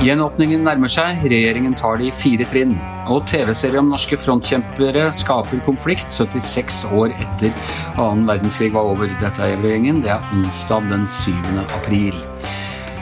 Gjenåpningen 0.00 0.62
nærmer 0.64 0.88
seg, 0.88 1.18
regjeringen 1.28 1.74
tar 1.76 1.98
det 1.98 2.06
i 2.08 2.12
fire 2.14 2.46
trinn. 2.48 2.76
Og 3.10 3.26
TV-serie 3.28 3.82
om 3.82 3.90
norske 3.90 4.16
frontkjempere 4.16 5.08
skaper 5.12 5.60
konflikt 5.66 6.14
76 6.14 6.86
år 6.94 7.12
etter 7.18 7.50
annen 7.98 8.24
verdenskrig 8.30 8.70
var 8.78 8.88
over. 8.94 9.10
Dette 9.20 9.42
er 9.42 9.58
Evrøy-gjengen. 9.58 10.00
Det 10.06 10.14
er 10.14 10.32
onsdag 10.38 10.88
den 10.94 11.04
7. 11.10 11.34
april. 11.66 12.16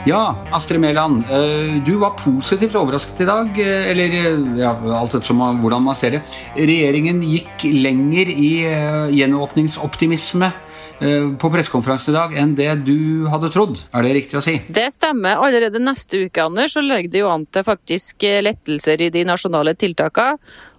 Ja, 0.07 0.35
Astrid 0.51 0.79
Mæland. 0.79 1.23
eh, 1.29 1.83
Du 1.85 1.97
var 1.99 2.09
positivt 2.17 2.75
overrasket 2.75 3.19
i 3.21 3.25
dag. 3.25 3.59
eh, 3.59 3.89
Eller 3.91 4.05
eh, 4.05 4.57
ja, 4.59 4.71
alt 4.99 5.13
etter 5.15 5.33
hvordan 5.61 5.83
man 5.83 5.95
ser 5.95 6.11
det. 6.11 6.21
Regjeringen 6.55 7.21
gikk 7.21 7.63
lenger 7.63 8.29
i 8.29 8.63
gjenåpningsoptimisme 9.11 10.51
på 10.99 11.49
pressekonferansen 11.53 12.11
i 12.11 12.15
dag 12.17 12.33
enn 12.41 12.55
det 12.57 12.69
du 12.83 13.27
hadde 13.31 13.51
trodd. 13.53 13.77
Er 13.95 14.03
det 14.03 14.15
riktig 14.17 14.39
å 14.39 14.43
si? 14.43 14.57
Det 14.67 14.89
stemmer. 14.91 15.39
Allerede 15.39 15.79
neste 15.79 16.25
uke 16.25 16.43
Anders, 16.43 16.73
så 16.75 16.83
legger 16.83 17.13
det 17.13 17.21
jo 17.23 17.29
an 17.31 17.45
til 17.47 17.65
faktisk 17.67 18.25
eh, 18.27 18.41
lettelser 18.43 19.01
i 19.05 19.11
de 19.13 19.23
nasjonale 19.27 19.75
tiltakene. 19.79 20.37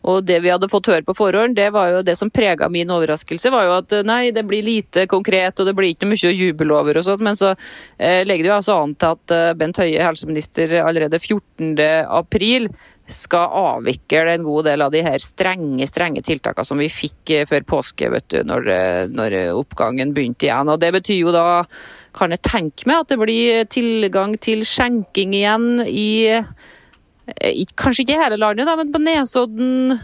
Og 0.08 0.22
det 0.24 0.38
vi 0.40 0.48
hadde 0.48 0.70
fått 0.72 0.88
høre 0.88 1.04
på 1.04 1.14
forhånd, 1.16 1.58
det 1.58 1.68
var 1.74 1.90
jo 1.92 2.04
det 2.04 2.14
som 2.16 2.30
prega 2.32 2.70
min 2.72 2.88
overraskelse, 2.92 3.50
var 3.52 3.66
jo 3.68 3.74
at 3.76 3.96
eh, 3.96 4.06
nei, 4.06 4.30
det 4.36 4.46
blir 4.48 4.64
lite 4.64 5.04
konkret, 5.10 5.60
og 5.60 5.68
det 5.68 5.76
blir 5.76 5.92
ikke 5.92 6.08
mye 6.08 6.30
å 6.30 6.36
juble 6.36 6.76
over 6.76 7.00
og 7.00 7.06
sånt. 7.06 7.24
Men 7.24 7.36
så 7.36 7.52
eh, 7.52 8.22
legger 8.24 8.46
det 8.46 8.52
jo 8.52 8.56
altså 8.56 8.78
an 8.80 8.96
til 8.96 9.18
at 9.18 9.36
eh, 9.36 9.50
Bent 9.60 9.82
Høie, 9.82 10.00
helseminister, 10.00 10.78
allerede 10.84 11.20
14. 11.20 11.74
april 12.08 12.70
skal 13.12 13.54
avvikle 13.60 14.34
en 14.34 14.46
god 14.46 14.68
del 14.70 14.84
av 14.84 14.94
de 14.94 15.02
her 15.06 15.22
strenge 15.22 15.88
strenge 15.90 16.22
tiltakene 16.26 16.66
som 16.66 16.80
vi 16.80 16.90
fikk 16.92 17.34
eh, 17.36 17.46
før 17.48 17.66
påske, 17.76 18.10
vet 18.12 18.28
du, 18.32 18.40
når, 18.46 18.68
eh, 18.74 19.02
når 19.10 19.38
oppgangen 19.54 20.14
begynte 20.16 20.48
igjen. 20.48 20.72
Og 20.72 20.80
Det 20.82 20.92
betyr 20.98 21.20
jo 21.20 21.34
da, 21.34 21.62
kan 22.16 22.34
jeg 22.34 22.44
tenke 22.46 22.90
meg, 22.90 23.04
at 23.04 23.12
det 23.12 23.20
blir 23.20 23.64
tilgang 23.70 24.36
til 24.42 24.64
skjenking 24.66 25.36
igjen 25.38 25.86
i 25.86 26.40
i 27.46 27.62
Kanskje 27.78 28.02
ikke 28.02 28.18
hele 28.18 28.40
landet, 28.40 28.66
da, 28.66 28.74
men 28.74 28.88
på 28.90 28.98
Nesodden, 28.98 30.00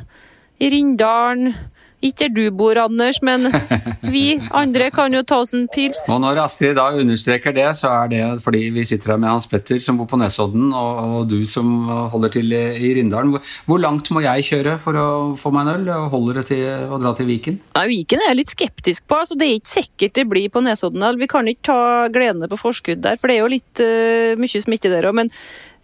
i 0.62 0.68
Rindalen. 0.70 1.56
Ikke 2.04 2.26
der 2.26 2.32
du 2.34 2.50
bor, 2.52 2.76
Anders, 2.76 3.22
men 3.24 3.48
vi 4.14 4.38
andre 4.54 4.90
kan 4.94 5.14
jo 5.14 5.22
ta 5.26 5.38
oss 5.42 5.54
en 5.56 5.66
pils. 5.72 6.04
Og 6.12 6.20
når 6.22 6.42
Astrid 6.44 6.76
da 6.76 6.90
understreker 6.96 7.54
det, 7.56 7.66
så 7.78 7.92
er 8.02 8.10
det 8.12 8.22
fordi 8.44 8.66
vi 8.74 8.84
sitter 8.88 9.14
her 9.14 9.20
med 9.22 9.32
Hans 9.32 9.48
Petter 9.50 9.80
som 9.82 9.98
bor 10.00 10.08
på 10.10 10.18
Nesodden, 10.20 10.68
og, 10.76 11.00
og 11.20 11.30
du 11.30 11.38
som 11.48 11.88
holder 12.12 12.34
til 12.36 12.52
i, 12.52 12.92
Rindalen. 12.96 13.32
Hvor, 13.34 13.54
hvor 13.68 13.82
langt 13.82 14.10
må 14.14 14.22
jeg 14.24 14.46
kjøre 14.50 14.76
for 14.82 15.00
å 15.00 15.06
få 15.40 15.52
meg 15.54 15.66
en 15.66 15.72
øl? 15.74 15.92
Og 15.96 16.10
holder 16.16 16.40
det 16.40 16.46
til 16.52 16.64
å 16.66 17.00
dra 17.02 17.14
til 17.16 17.30
Viken? 17.30 17.60
Nei, 17.78 17.86
Viken 17.94 18.24
er 18.24 18.32
jeg 18.32 18.40
litt 18.42 18.52
skeptisk 18.52 19.06
på. 19.08 19.22
altså 19.22 19.38
Det 19.38 19.48
er 19.48 19.60
ikke 19.60 19.74
sikkert 19.74 20.18
det 20.20 20.26
blir 20.30 20.50
på 20.52 20.64
Nesodden. 20.64 21.06
Vi 21.20 21.30
kan 21.30 21.48
ikke 21.48 21.68
ta 21.70 21.80
gledene 22.12 22.50
på 22.50 22.60
forskudd 22.60 23.04
der, 23.06 23.16
for 23.20 23.30
det 23.30 23.38
er 23.38 23.44
jo 23.44 23.54
litt 23.56 23.82
uh, 23.84 24.36
mye 24.40 24.64
smitte 24.66 24.92
der 24.92 25.08
òg. 25.08 25.16
Men 25.22 25.32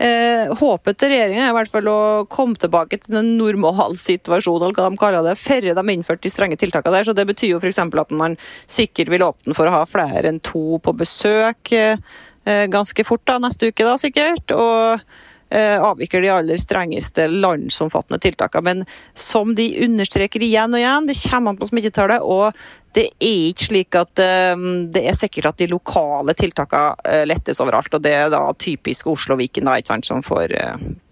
uh, 0.01 0.53
håpet 0.59 0.98
til 1.01 1.12
regjeringa 1.12 1.45
er 1.45 1.53
i 1.53 1.57
hvert 1.57 1.73
fall 1.73 1.91
å 1.91 2.01
komme 2.33 2.59
tilbake 2.61 3.01
til 3.03 3.17
den 3.19 3.35
normalsituasjon, 3.41 4.62
eller 4.62 4.77
hva 4.79 4.89
de 4.89 5.01
kaller 5.01 5.27
det, 5.27 5.37
før 5.41 5.69
de 5.69 5.95
innførte 5.95 6.27
de 6.27 6.33
strenge 6.33 6.61
tiltakene 6.61 6.97
der. 6.97 7.09
Så 7.09 7.17
Det 7.17 7.27
betyr 7.29 7.55
jo 7.55 7.61
f.eks. 7.62 7.83
at 7.83 8.15
man 8.17 8.39
sikkert 8.67 9.12
vil 9.12 9.27
åpne 9.27 9.57
for 9.59 9.69
å 9.69 9.77
ha 9.77 9.83
flere 9.89 10.31
enn 10.31 10.41
to 10.45 10.81
på 10.83 10.97
besøk 10.97 11.75
eh, 11.77 11.99
ganske 12.45 13.05
fort 13.07 13.25
da, 13.29 13.39
neste 13.43 13.71
uke, 13.71 13.87
da 13.87 13.99
sikkert. 14.01 14.55
og 14.57 15.05
avvikle 15.53 16.22
de 16.25 16.31
aller 16.33 16.61
strengeste 16.61 17.27
landsomfattende 17.28 18.20
tiltakene. 18.22 18.62
Men 18.62 18.84
som 19.14 19.55
de 19.59 19.67
understreker 19.84 20.44
igjen 20.44 20.72
og 20.72 20.81
igjen, 20.81 21.11
det 21.11 21.19
kommer 21.27 21.53
an 21.53 21.61
på 21.61 21.69
smittetallet. 21.72 22.22
og 22.22 22.56
det 22.92 23.06
er 23.25 23.47
ikke 23.48 23.64
slik 23.64 23.97
at 23.97 24.20
um, 24.53 24.64
det 24.92 25.00
er 25.09 25.14
sikkert 25.17 25.47
at 25.48 25.61
de 25.62 25.70
lokale 25.70 26.34
tiltakene 26.36 26.92
uh, 27.09 27.22
lettes 27.28 27.61
overalt. 27.64 27.94
og 27.94 28.03
Det 28.05 28.12
er 28.12 28.28
da 28.33 28.42
typisk 28.53 29.09
Oslo 29.09 29.36
og 29.36 29.41
Viken 29.41 29.69
da, 29.69 29.78
sant, 29.88 30.09
som 30.09 30.21
får, 30.25 30.53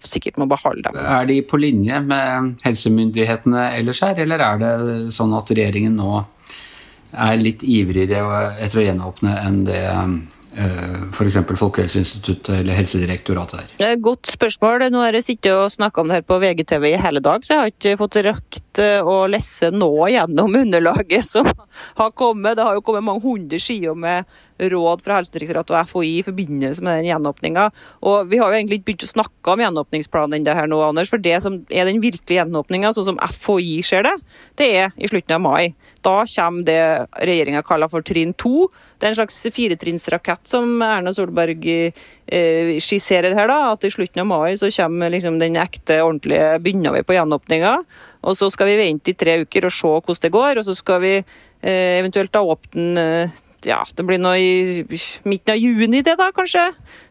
sikkert 0.05 0.37
må 0.41 0.49
beholde 0.51 0.85
dem. 0.89 1.01
Er 1.01 1.25
de 1.29 1.41
på 1.41 1.61
linje 1.61 2.03
med 2.05 2.61
helsemyndighetene 2.67 3.71
ellers 3.79 4.03
her, 4.05 4.21
eller 4.21 4.45
er 4.45 4.61
det 4.61 4.75
sånn 5.17 5.33
at 5.37 5.53
regjeringen 5.57 5.97
nå 6.01 6.21
er 7.11 7.41
litt 7.41 7.65
ivrigere 7.67 8.43
etter 8.61 8.83
å 8.83 8.85
gjenåpne 8.85 9.39
enn 9.43 9.65
det 9.67 9.81
f.eks. 10.51 11.37
Folkehelseinstituttet 11.61 12.53
eller 12.59 12.79
Helsedirektoratet 12.79 13.79
her? 13.79 13.97
Godt 14.03 14.33
spørsmål. 14.33 14.89
Nå 14.91 15.03
har 15.05 15.15
jeg 15.15 15.27
sittet 15.29 15.55
og 15.55 15.71
snakka 15.73 16.03
om 16.03 16.11
det 16.11 16.21
her 16.21 16.27
på 16.27 16.41
VGTV 16.43 16.89
i 16.91 17.01
hele 17.01 17.23
dag, 17.25 17.45
så 17.47 17.55
jeg 17.55 17.61
har 17.61 17.73
ikke 17.75 17.97
fått 18.01 18.21
rakt 18.27 18.83
å 19.07 19.17
lese 19.31 19.71
nå 19.75 19.91
gjennom 20.11 20.57
underlaget 20.63 21.27
som 21.27 21.49
har 22.01 22.15
kommet. 22.19 22.59
Det 22.59 22.67
har 22.67 22.79
jo 22.79 22.85
kommet 22.87 23.07
mange 23.07 23.25
hundre 23.25 23.61
sider 23.63 23.95
med 23.99 24.27
råd 24.73 25.05
fra 25.05 25.19
Helsedirektoratet 25.19 25.73
og 25.75 25.89
FHI 25.89 26.11
i 26.19 26.25
forbindelse 26.27 26.85
med 26.85 27.01
den 27.01 27.11
gjenåpninga. 27.11 27.69
Og 28.07 28.31
vi 28.31 28.41
har 28.41 28.51
jo 28.51 28.59
egentlig 28.59 28.81
ikke 28.81 28.91
begynt 28.91 29.07
å 29.07 29.13
snakke 29.15 29.55
om 29.55 29.63
gjenåpningsplanen 29.65 30.39
ennå 30.41 30.57
her 30.59 30.71
nå, 30.71 30.81
Anders. 30.85 31.11
For 31.13 31.23
det 31.23 31.39
som 31.45 31.61
er 31.73 31.89
den 31.89 32.03
virkelige 32.03 32.43
gjenåpninga, 32.43 32.93
sånn 32.97 33.09
som 33.13 33.21
FHI 33.25 33.81
ser 33.87 34.07
det, 34.07 34.15
det 34.61 34.71
er 34.83 34.95
i 35.01 35.11
slutten 35.11 35.39
av 35.39 35.43
mai. 35.45 35.73
Da 36.05 36.23
kommer 36.25 36.67
det 36.69 36.81
regjeringa 37.31 37.65
kaller 37.67 37.91
for 37.93 38.05
trinn 38.07 38.35
to. 38.37 38.69
Det 39.01 39.09
er 39.09 39.15
en 39.15 39.21
slags 39.23 39.41
firetrinnsrakett 39.57 40.49
som 40.51 40.83
Erna 40.85 41.13
Solberg 41.17 41.67
eh, 41.71 42.77
skisserer 42.83 43.37
her. 43.39 43.49
da, 43.49 43.73
At 43.73 43.85
i 43.89 43.93
slutten 43.93 44.21
av 44.21 44.29
mai 44.29 44.59
så 44.61 44.69
kommer 44.75 45.13
liksom 45.13 45.39
den 45.41 45.57
ekte, 45.61 46.03
ordentlige 46.05 46.59
Begynner 46.61 46.99
vi 46.99 47.07
på 47.07 47.17
gjenåpninga. 47.17 47.77
Og 48.29 48.37
så 48.37 48.51
skal 48.53 48.69
vi 48.69 48.81
vente 48.81 49.13
i 49.13 49.17
tre 49.17 49.39
uker 49.45 49.69
og 49.69 49.73
se 49.73 49.93
hvordan 49.95 50.25
det 50.25 50.35
går. 50.35 50.61
Og 50.61 50.67
så 50.69 50.77
skal 50.77 51.01
vi 51.05 51.15
eh, 51.17 52.01
eventuelt 52.01 52.33
da 52.35 52.45
åpne 52.45 53.07
ja, 53.67 53.81
det 53.97 54.05
blir 54.07 54.21
nå 54.21 54.33
i 54.39 54.85
midten 55.29 55.53
av 55.55 55.59
juni, 55.61 56.01
det 56.07 56.15
da, 56.19 56.31
kanskje. 56.35 56.63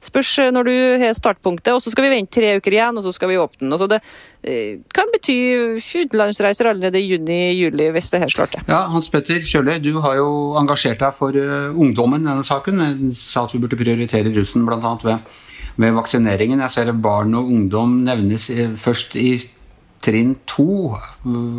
Spørs 0.04 0.32
når 0.56 0.70
du 0.70 0.74
har 1.04 1.18
startpunktet. 1.18 1.72
Og 1.76 1.84
så 1.84 1.94
skal 1.94 2.08
vi 2.08 2.14
vente 2.16 2.34
tre 2.40 2.56
uker 2.58 2.76
igjen, 2.76 2.98
og 3.00 3.06
så 3.06 3.14
skal 3.16 3.32
vi 3.32 3.40
åpne. 3.42 3.78
Så 3.80 3.90
det 3.92 4.00
eh, 4.42 4.80
kan 4.96 5.12
bety 5.14 5.38
utenlandsreiser 5.80 6.72
allerede 6.72 7.02
i 7.02 7.12
juni-juli, 7.12 7.90
hvis 7.96 8.10
det 8.14 8.24
her 8.24 8.34
slår 8.34 8.54
til. 8.54 8.66
Ja, 8.72 8.86
Hans 8.94 9.12
Petter 9.14 9.44
Kjøle, 9.46 9.78
du 9.84 9.92
har 10.04 10.18
jo 10.20 10.32
engasjert 10.60 11.04
deg 11.04 11.16
for 11.18 11.36
uh, 11.36 11.70
ungdommen 11.76 12.26
i 12.26 12.32
denne 12.32 12.48
saken. 12.48 12.84
Du 13.04 13.14
sa 13.18 13.46
at 13.46 13.56
vi 13.56 13.62
burde 13.64 13.80
prioritere 13.80 14.34
russen 14.36 14.66
bl.a. 14.68 14.96
Ved, 15.06 15.38
ved 15.80 15.96
vaksineringen. 16.00 16.66
Jeg 16.66 16.76
ser 16.76 16.92
at 16.94 17.04
barn 17.04 17.38
og 17.38 17.52
ungdom 17.52 18.02
nevnes 18.08 18.50
først 18.80 19.16
i 19.20 19.38
trinn 20.04 20.36
to. 20.50 20.96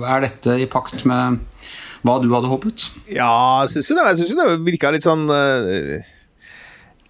Er 0.06 0.24
dette 0.24 0.56
i 0.60 0.68
pakt 0.70 1.04
med 1.08 1.40
hva 2.06 2.16
du 2.22 2.30
hadde 2.32 2.48
håpet? 2.48 2.86
Ja, 3.12 3.60
jeg 3.64 3.74
syns 3.74 3.90
jo 3.90 3.98
det, 3.98 4.06
jeg 4.08 4.22
synes 4.22 4.32
jo 4.32 4.40
det 4.40 4.64
virka 4.64 4.92
litt 4.94 5.04
sånn 5.04 5.26
uh, 5.28 6.16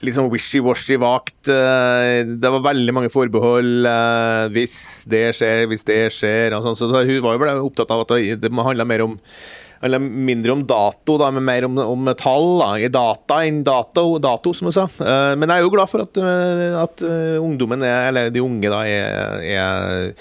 Litt 0.01 0.17
sånn 0.17 0.31
wishy-washy 0.33 0.97
vagt. 0.97 1.43
Uh, 1.45 2.25
det 2.25 2.51
var 2.55 2.63
veldig 2.71 2.93
mange 2.97 3.11
forbehold. 3.13 3.85
Uh, 3.85 4.47
hvis 4.55 4.77
det 5.13 5.27
skjer, 5.37 5.67
hvis 5.69 5.85
det 5.85 5.99
skjer. 6.17 6.57
Og 6.57 6.65
sånn, 6.65 6.79
så 6.79 6.89
hun 6.89 7.19
var 7.21 7.37
jo 7.37 7.67
opptatt 7.67 7.93
av 7.93 8.07
at 8.07 8.15
det 8.41 8.49
handla 8.49 8.87
mer 8.89 9.05
om 9.05 9.19
eller 9.83 9.99
mindre 9.99 10.53
om 10.53 10.67
dato, 10.67 11.17
da, 11.19 11.31
men 11.33 11.45
mer 11.45 11.65
om, 11.65 11.79
om 11.79 12.11
tall. 12.19 12.49
Da. 12.61 12.69
I 12.77 12.91
data 12.93 13.39
enn 13.49 13.63
dato, 13.65 14.05
dato, 14.21 14.53
som 14.57 14.69
du 14.69 14.75
sa. 14.77 14.85
Uh, 15.01 15.33
men 15.41 15.49
jeg 15.49 15.63
er 15.63 15.65
jo 15.65 15.73
glad 15.73 15.89
for 15.89 16.05
at, 16.05 16.21
uh, 16.21 16.83
at 16.83 17.05
uh, 17.07 17.39
ungdommen, 17.41 17.81
er, 17.87 18.11
eller 18.11 18.29
de 18.35 18.43
unge, 18.45 18.69
da, 18.69 18.83
er, 18.85 20.13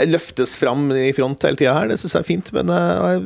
er 0.00 0.08
løftes 0.08 0.56
fram 0.56 0.88
i 0.96 1.12
front 1.16 1.44
hele 1.44 1.60
tida 1.60 1.76
her. 1.76 1.90
Det 1.92 1.98
syns 2.00 2.16
jeg 2.16 2.24
er 2.24 2.30
fint. 2.30 2.52
Men 2.56 2.72
jeg 2.72 3.24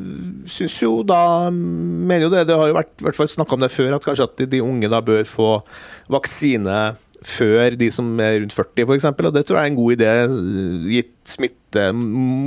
syns 0.59 0.81
jo 0.83 0.99
da 1.07 1.21
Mener 1.49 2.27
jo 2.27 2.33
det, 2.33 2.47
det 2.49 2.57
har 2.59 2.71
jo 2.71 2.77
vært, 2.77 3.07
fall 3.17 3.31
snakka 3.31 3.55
om 3.57 3.63
det 3.63 3.71
før, 3.73 3.95
at 3.95 4.05
kanskje 4.05 4.27
at 4.27 4.43
de 4.51 4.65
unge 4.65 4.91
da 4.91 5.01
bør 5.05 5.23
få 5.29 5.51
vaksine 6.11 6.79
før 7.27 7.75
de 7.79 7.89
som 7.93 8.11
er 8.23 8.43
rundt 8.43 8.55
40 8.55 8.85
f.eks. 8.87 9.07
Og 9.11 9.33
det 9.35 9.45
tror 9.47 9.59
jeg 9.59 9.65
er 9.67 9.73
en 9.73 9.79
god 9.79 9.95
idé, 9.97 10.11
gitt 10.93 11.15
smitte, 11.29 11.83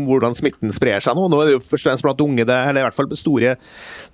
hvordan 0.07 0.33
smitten 0.37 0.71
sprer 0.73 1.03
seg 1.03 1.17
nå. 1.17 1.27
Nå 1.29 1.41
er 1.41 1.49
det 1.49 1.55
jo 1.57 1.61
først 1.61 1.83
og 1.83 1.89
fremst 1.89 2.05
blant 2.05 2.23
unge, 2.23 2.45
det, 2.47 2.57
eller 2.69 2.81
i 2.81 2.85
hvert 2.87 2.97
fall 2.97 3.11
store 3.19 3.55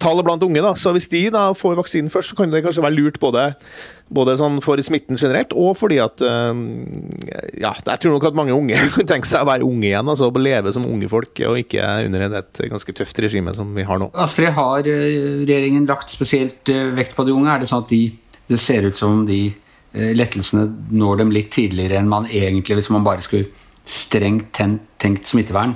tallet 0.02 0.28
blant 0.28 0.44
unge. 0.44 0.64
da, 0.66 0.74
Så 0.76 0.92
hvis 0.96 1.08
de 1.12 1.22
da 1.34 1.46
får 1.56 1.78
vaksinen 1.80 2.12
først, 2.12 2.34
så 2.34 2.40
kan 2.40 2.52
det 2.52 2.64
kanskje 2.66 2.84
være 2.84 2.98
lurt 2.98 3.20
både, 3.22 3.46
både 4.14 4.36
sånn 4.42 4.60
for 4.66 4.82
smitten 4.84 5.20
generelt, 5.20 5.54
og 5.56 5.78
fordi 5.80 6.02
at 6.04 6.24
Ja, 7.58 7.72
jeg 7.78 8.02
tror 8.02 8.18
nok 8.18 8.28
at 8.32 8.38
mange 8.38 8.56
unge 8.56 8.82
kan 8.98 9.08
tenke 9.14 9.30
seg 9.30 9.46
å 9.46 9.52
være 9.52 9.68
unge 9.68 9.88
igjen, 9.92 10.12
altså 10.12 10.32
leve 10.38 10.74
som 10.76 10.88
unge 10.90 11.10
folk, 11.12 11.40
og 11.48 11.62
ikke 11.62 11.86
under 12.08 12.28
et 12.28 12.64
ganske 12.72 12.98
tøft 12.98 13.22
regime 13.24 13.54
som 13.56 13.72
vi 13.78 13.86
har 13.88 14.02
nå. 14.02 14.10
Astrid, 14.18 14.52
har 14.58 14.84
regjeringen 14.84 15.88
lagt 15.88 16.12
spesielt 16.14 16.74
vekt 16.98 17.16
på 17.16 17.26
de 17.28 17.36
unge? 17.36 17.54
Er 17.54 17.64
det 17.64 17.72
sånn 17.72 17.86
at 17.86 17.94
de, 17.94 18.04
det 18.52 18.60
ser 18.62 18.90
ut 18.90 18.98
som 18.98 19.24
de 19.28 19.42
lettelsene 19.94 20.66
når 20.92 21.24
dem 21.24 21.32
litt 21.34 21.52
tidligere 21.56 22.00
enn 22.02 22.10
man 22.12 22.28
egentlig, 22.28 22.80
hvis 22.80 22.90
man 22.94 23.06
bare 23.08 23.24
skulle 23.24 23.48
strengt 23.88 24.52
tenkt 25.00 25.30
smittevern, 25.30 25.76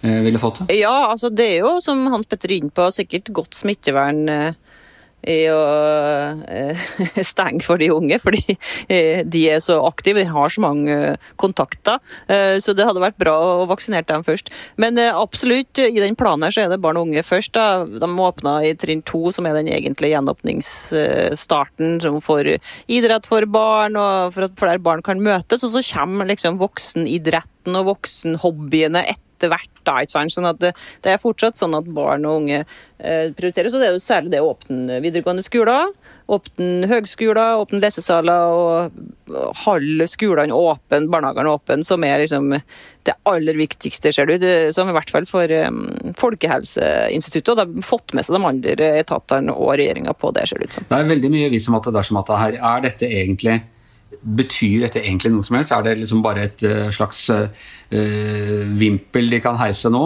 ville 0.00 0.40
fått 0.40 0.62
det? 0.62 0.78
Ja, 0.80 1.10
altså 1.10 1.28
det 1.28 1.46
er 1.56 1.66
jo, 1.66 1.74
som 1.84 2.06
Hans 2.08 2.26
Petter 2.26 2.48
er 2.50 2.62
inne 2.62 2.72
på, 2.72 2.86
sikkert 2.94 3.28
godt 3.36 3.58
smittevern 3.58 4.22
i 5.28 5.40
å 5.52 5.60
eh, 6.48 6.84
stenge 7.32 7.64
for 7.66 7.80
de 7.80 7.90
unge, 7.92 8.18
fordi 8.22 8.56
eh, 8.88 9.20
de 9.26 9.44
er 9.52 9.60
så 9.64 9.80
aktive, 9.86 10.22
de 10.22 10.32
har 10.32 10.52
så 10.52 10.62
mange 10.64 10.96
kontakter. 11.40 12.00
Eh, 12.30 12.56
så 12.62 12.74
det 12.76 12.86
hadde 12.88 13.02
vært 13.02 13.20
bra 13.20 13.36
å 13.36 13.68
vaksinere 13.70 14.08
dem 14.08 14.24
først. 14.26 14.50
Men 14.80 14.98
absolutt, 15.00 15.78
i 15.80 16.00
den 16.00 16.16
planen 16.18 16.46
her 16.46 16.54
så 16.54 16.64
er 16.64 16.72
det 16.72 16.80
barn 16.82 16.98
og 17.00 17.10
unge 17.10 17.24
først. 17.26 17.52
da. 17.56 17.84
De 17.84 18.10
åpna 18.20 18.58
i 18.66 18.74
trinn 18.78 19.02
to, 19.06 19.30
som 19.34 19.46
er 19.48 19.54
den 19.58 19.70
egentlige 19.72 20.14
gjenåpningsstarten 20.14 21.98
for 22.24 22.44
idrett 22.90 23.26
for 23.28 23.46
barn, 23.50 23.96
og 24.00 24.34
for 24.36 24.48
at 24.48 24.60
flere 24.60 24.82
barn 24.82 25.02
kan 25.04 25.22
møtes. 25.22 25.64
Og 25.66 25.74
så 25.74 25.84
kommer 25.92 26.28
liksom 26.30 26.60
voksenidretten 26.60 27.76
og 27.80 27.92
voksenhobbyene 27.94 29.04
etter 29.06 29.29
etter 29.40 29.52
hvert. 29.54 29.72
da, 29.88 29.96
ikke 30.04 30.12
sant? 30.12 30.34
Sånn 30.34 30.48
at 30.50 30.60
det, 30.60 30.74
det, 31.00 31.14
er 31.14 31.22
fortsatt 31.22 31.56
sånn 31.56 31.74
at 31.78 31.88
barn 31.88 32.26
og 32.28 32.42
unge 32.42 32.60
eh, 32.60 33.32
prioriteres. 33.32 33.74
Og 33.74 33.80
det 33.80 33.88
er 33.88 33.96
jo 33.96 34.02
særlig 34.04 34.34
det 34.34 34.42
å 34.44 34.52
åpne 34.52 35.00
videregående 35.00 35.44
skoler, 35.46 35.88
åpne 36.30 36.86
høgskoler, 36.90 37.56
åpne 37.62 37.80
lesesaler 37.82 38.52
og 38.54 39.56
holde 39.64 40.06
skolene 40.10 40.54
åpne, 40.54 41.08
barnehagene 41.10 41.56
åpne, 41.56 41.86
som 41.86 42.04
er 42.06 42.22
liksom 42.22 42.52
det 43.08 43.16
aller 43.26 43.56
viktigste, 43.56 44.12
ser 44.12 44.28
du. 44.28 44.46
Som 44.76 44.92
i 44.92 44.94
hvert 44.94 45.10
fall 45.10 45.26
for 45.26 45.50
um, 45.64 45.82
Folkehelseinstituttet. 46.20 47.50
Og 47.54 47.58
de 47.58 47.66
har 47.80 47.88
fått 47.88 48.14
med 48.14 48.26
seg 48.26 48.36
de 48.36 48.44
andre 48.52 48.92
etatene 49.00 49.56
og 49.56 49.74
regjeringa 49.80 50.14
på 50.14 50.34
det, 50.36 50.46
ser 50.50 50.60
det 50.60 50.70
ut 50.70 50.78
som. 50.78 50.88
Det 50.92 51.00
er 51.00 51.12
veldig 51.16 51.32
mye 51.32 51.52
vis 51.56 51.68
om 51.72 51.80
at 51.80 51.88
det 51.88 51.96
dersom 51.96 52.20
at 52.20 52.30
det 52.30 52.42
her 52.44 52.58
er 52.74 52.88
dette 52.90 53.10
egentlig 53.10 53.60
Betyr 54.10 54.82
dette 54.82 55.00
egentlig 55.04 55.30
noe 55.30 55.46
som 55.46 55.56
helst? 55.56 55.70
Er 55.70 55.84
det 55.86 55.98
liksom 56.00 56.22
bare 56.24 56.48
et 56.48 56.64
uh, 56.66 56.88
slags 56.90 57.22
uh, 57.30 57.68
vimpel 58.76 59.30
de 59.30 59.38
kan 59.42 59.58
heise 59.60 59.90
nå? 59.92 60.02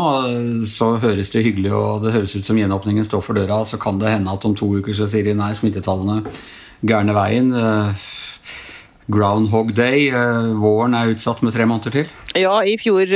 Så 0.68 0.94
høres 1.02 1.32
det 1.32 1.44
hyggelig 1.46 1.72
og 1.72 2.04
det 2.04 2.12
høres 2.12 2.36
ut 2.36 2.44
som 2.44 2.58
gjenåpningen 2.60 3.06
står 3.08 3.24
for 3.24 3.40
døra. 3.40 3.62
Så 3.64 3.80
kan 3.80 3.98
det 4.02 4.12
hende 4.12 4.34
at 4.34 4.44
om 4.44 4.56
to 4.56 4.68
uker 4.76 4.96
så 4.96 5.08
sier 5.08 5.24
de 5.24 5.36
nei, 5.38 5.54
smittetallene 5.56 6.20
gærne 6.84 7.16
veien. 7.16 7.48
Uh, 7.56 8.10
Groundhog 9.08 9.72
Day. 9.76 10.06
Våren 10.56 10.96
er 10.96 11.10
utsatt 11.12 11.42
med 11.44 11.56
tre 11.56 11.66
måneder 11.68 11.92
til? 11.92 12.12
Ja, 12.40 12.54
i 12.64 12.78
fjor 12.80 13.08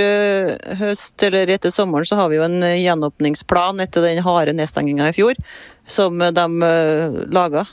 høst, 0.76 1.14
eller 1.24 1.48
etter 1.54 1.72
sommeren, 1.72 2.04
så 2.04 2.18
har 2.20 2.28
vi 2.28 2.36
jo 2.36 2.44
en 2.44 2.60
gjenåpningsplan 2.60 3.80
etter 3.80 4.04
den 4.04 4.20
harde 4.24 4.52
nedstenginga 4.56 5.08
i 5.08 5.16
fjor, 5.16 5.40
som 5.88 6.20
de 6.20 6.44
laga. 7.32 7.64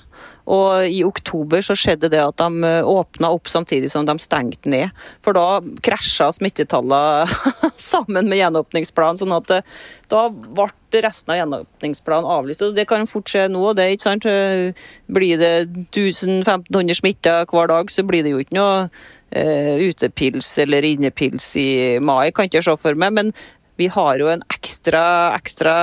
Og 0.46 0.86
i 0.86 1.02
oktober 1.06 1.64
så 1.66 1.76
skjedde 1.78 2.12
det 2.14 2.22
at 2.22 2.38
de 2.38 2.68
eh, 2.68 2.86
åpna 2.86 3.32
opp 3.34 3.50
samtidig 3.50 3.90
som 3.92 4.06
de 4.06 4.16
stengte 4.22 4.70
ned. 4.70 4.94
For 5.26 5.38
da 5.38 5.60
krasja 5.86 6.30
smittetallene 6.36 7.26
sammen 7.92 8.30
med 8.30 8.40
gjenåpningsplanen. 8.42 9.22
sånn 9.22 9.36
at 9.36 9.58
eh, 9.58 9.76
da 10.12 10.28
ble 10.30 10.70
resten 11.02 11.34
av 11.34 11.42
gjenåpningsplanen 11.42 12.30
avlyst. 12.38 12.62
Og 12.62 12.78
det 12.78 12.88
kan 12.90 13.10
fort 13.10 13.32
skje 13.32 13.48
nå. 13.52 13.66
det, 13.74 13.90
ikke 13.96 14.08
sant? 14.08 14.30
Eh, 14.30 14.88
blir 15.10 15.42
det 15.42 15.54
1500 15.90 17.02
smitta 17.02 17.42
hver 17.50 17.74
dag, 17.74 17.92
så 17.92 18.06
blir 18.06 18.24
det 18.26 18.36
jo 18.36 18.46
ikke 18.46 18.60
noe 18.60 18.90
utepils 19.36 20.48
eller 20.62 20.86
innepils 20.88 21.50
i 21.60 21.98
mai, 22.00 22.30
kan 22.32 22.48
ikke 22.48 22.62
se 22.64 22.76
for 22.80 22.96
meg. 22.96 23.12
Men 23.18 23.32
vi 23.80 23.88
har 23.92 24.20
jo 24.22 24.30
en 24.32 24.44
ekstra, 24.54 25.04
ekstra 25.36 25.76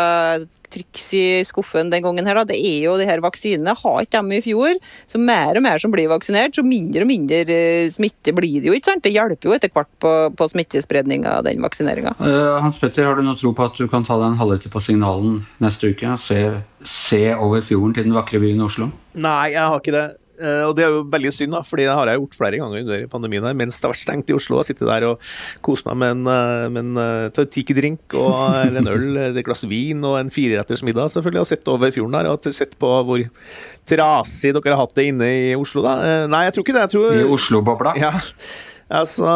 triks 0.72 1.10
i 1.14 1.24
skuffen 1.44 1.90
den 1.92 2.02
gangen 2.04 2.26
her. 2.26 2.38
Da. 2.40 2.46
Det 2.48 2.56
er 2.56 2.78
jo 2.86 2.96
de 2.96 3.06
her 3.08 3.20
vaksinene. 3.24 3.74
Har 3.76 3.98
ikke 4.00 4.16
dem 4.18 4.32
i 4.32 4.40
fjor. 4.44 4.78
Så 5.10 5.20
mer 5.20 5.58
og 5.58 5.64
mer 5.66 5.82
som 5.82 5.92
blir 5.92 6.08
vaksinert, 6.12 6.56
så 6.56 6.64
mindre 6.64 7.04
og 7.04 7.10
mindre 7.10 7.42
eh, 7.44 7.90
smitte 7.92 8.34
blir 8.36 8.62
det 8.62 8.70
jo. 8.70 8.76
ikke 8.76 8.92
sant? 8.92 9.04
Det 9.04 9.12
hjelper 9.12 9.50
jo 9.50 9.56
etter 9.56 9.72
hvert 9.74 9.90
på, 10.02 10.14
på 10.38 10.48
smittespredninga 10.54 11.38
av 11.38 11.46
den 11.48 11.60
vaksineringa. 11.64 12.16
Uh, 12.20 12.28
eh, 12.30 12.62
Hans 12.64 12.80
Petter, 12.80 13.08
har 13.08 13.20
du 13.20 13.26
noe 13.26 13.38
tro 13.38 13.52
på 13.56 13.68
at 13.68 13.76
du 13.76 13.84
kan 13.92 14.06
ta 14.08 14.16
deg 14.20 14.30
en 14.30 14.40
halvliter 14.40 14.72
på 14.72 14.82
signalen 14.82 15.42
neste 15.62 15.92
uke? 15.92 16.16
Se, 16.22 16.40
se 16.80 17.22
over 17.36 17.64
fjorden 17.66 17.96
til 17.98 18.08
den 18.08 18.16
vakre 18.16 18.40
byen 18.42 18.64
Oslo? 18.64 18.88
Nei, 19.20 19.52
jeg 19.52 19.68
har 19.68 19.80
ikke 19.82 19.96
det. 19.98 20.08
Uh, 20.40 20.64
og 20.68 20.72
det 20.78 20.86
er 20.86 20.94
jo 20.94 21.02
veldig 21.12 21.32
synd, 21.34 21.52
da, 21.54 21.60
fordi 21.66 21.84
det 21.86 21.94
har 21.94 22.08
jeg 22.08 22.20
gjort 22.22 22.36
flere 22.38 22.58
ganger 22.62 22.82
under 22.82 23.04
pandemien 23.12 23.44
her, 23.46 23.56
mens 23.58 23.76
det 23.76 23.86
har 23.86 23.92
vært 23.92 24.02
stengt 24.02 24.32
i 24.32 24.36
Oslo. 24.36 24.58
Jeg 24.62 24.72
Sitte 24.72 24.88
der 24.88 25.06
og 25.10 25.28
kose 25.64 25.86
meg 25.90 25.98
med 26.00 26.14
en, 26.14 26.24
uh, 26.30 26.66
med 26.72 26.82
en 26.86 27.28
uh, 27.28 27.44
tiki-drink 27.52 28.16
og 28.18 28.32
en 28.62 28.88
øl, 28.88 29.20
et 29.28 29.42
glass 29.46 29.66
vin 29.68 30.02
og 30.08 30.18
en 30.22 30.32
fireretters 30.32 30.84
middag, 30.86 31.12
selvfølgelig. 31.14 31.44
Og 31.44 31.50
sett 31.52 31.70
over 31.70 31.94
fjorden 31.94 32.18
her 32.18 32.30
og 32.32 32.48
sett 32.48 32.74
på 32.80 32.90
hvor 33.06 33.24
trasig 33.88 34.54
dere 34.56 34.74
har 34.74 34.84
hatt 34.84 34.96
det 34.98 35.08
inne 35.10 35.28
i 35.28 35.54
Oslo, 35.58 35.84
da. 35.84 36.26
nei, 36.30 36.46
jeg 36.48 36.56
tror 36.56 36.66
ikke 36.66 36.76
det. 36.78 36.84
jeg 36.86 36.94
tror... 36.96 37.16
I 37.18 37.32
Oslo-bobla? 37.36 37.96
Ja. 38.00 38.14
Altså, 38.92 39.26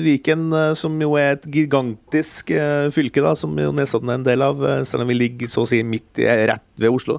Viken, 0.00 0.46
eh, 0.56 0.72
som 0.78 0.94
jo 1.00 1.12
er 1.20 1.34
et 1.34 1.44
gigantisk 1.52 2.52
uh, 2.56 2.88
fylke, 2.94 3.20
da, 3.20 3.34
som 3.36 3.52
jo 3.60 3.72
Nesodden 3.76 4.08
er 4.08 4.18
en 4.18 4.24
del 4.24 4.44
av, 4.44 4.62
uh, 4.64 4.80
selv 4.88 5.04
om 5.04 5.10
vi 5.12 5.18
ligger 5.18 5.50
så 5.52 5.66
å 5.66 5.68
si 5.68 5.82
midt 5.84 6.22
i, 6.22 6.28
rett 6.48 6.64
ved 6.80 6.88
Oslo, 6.88 7.18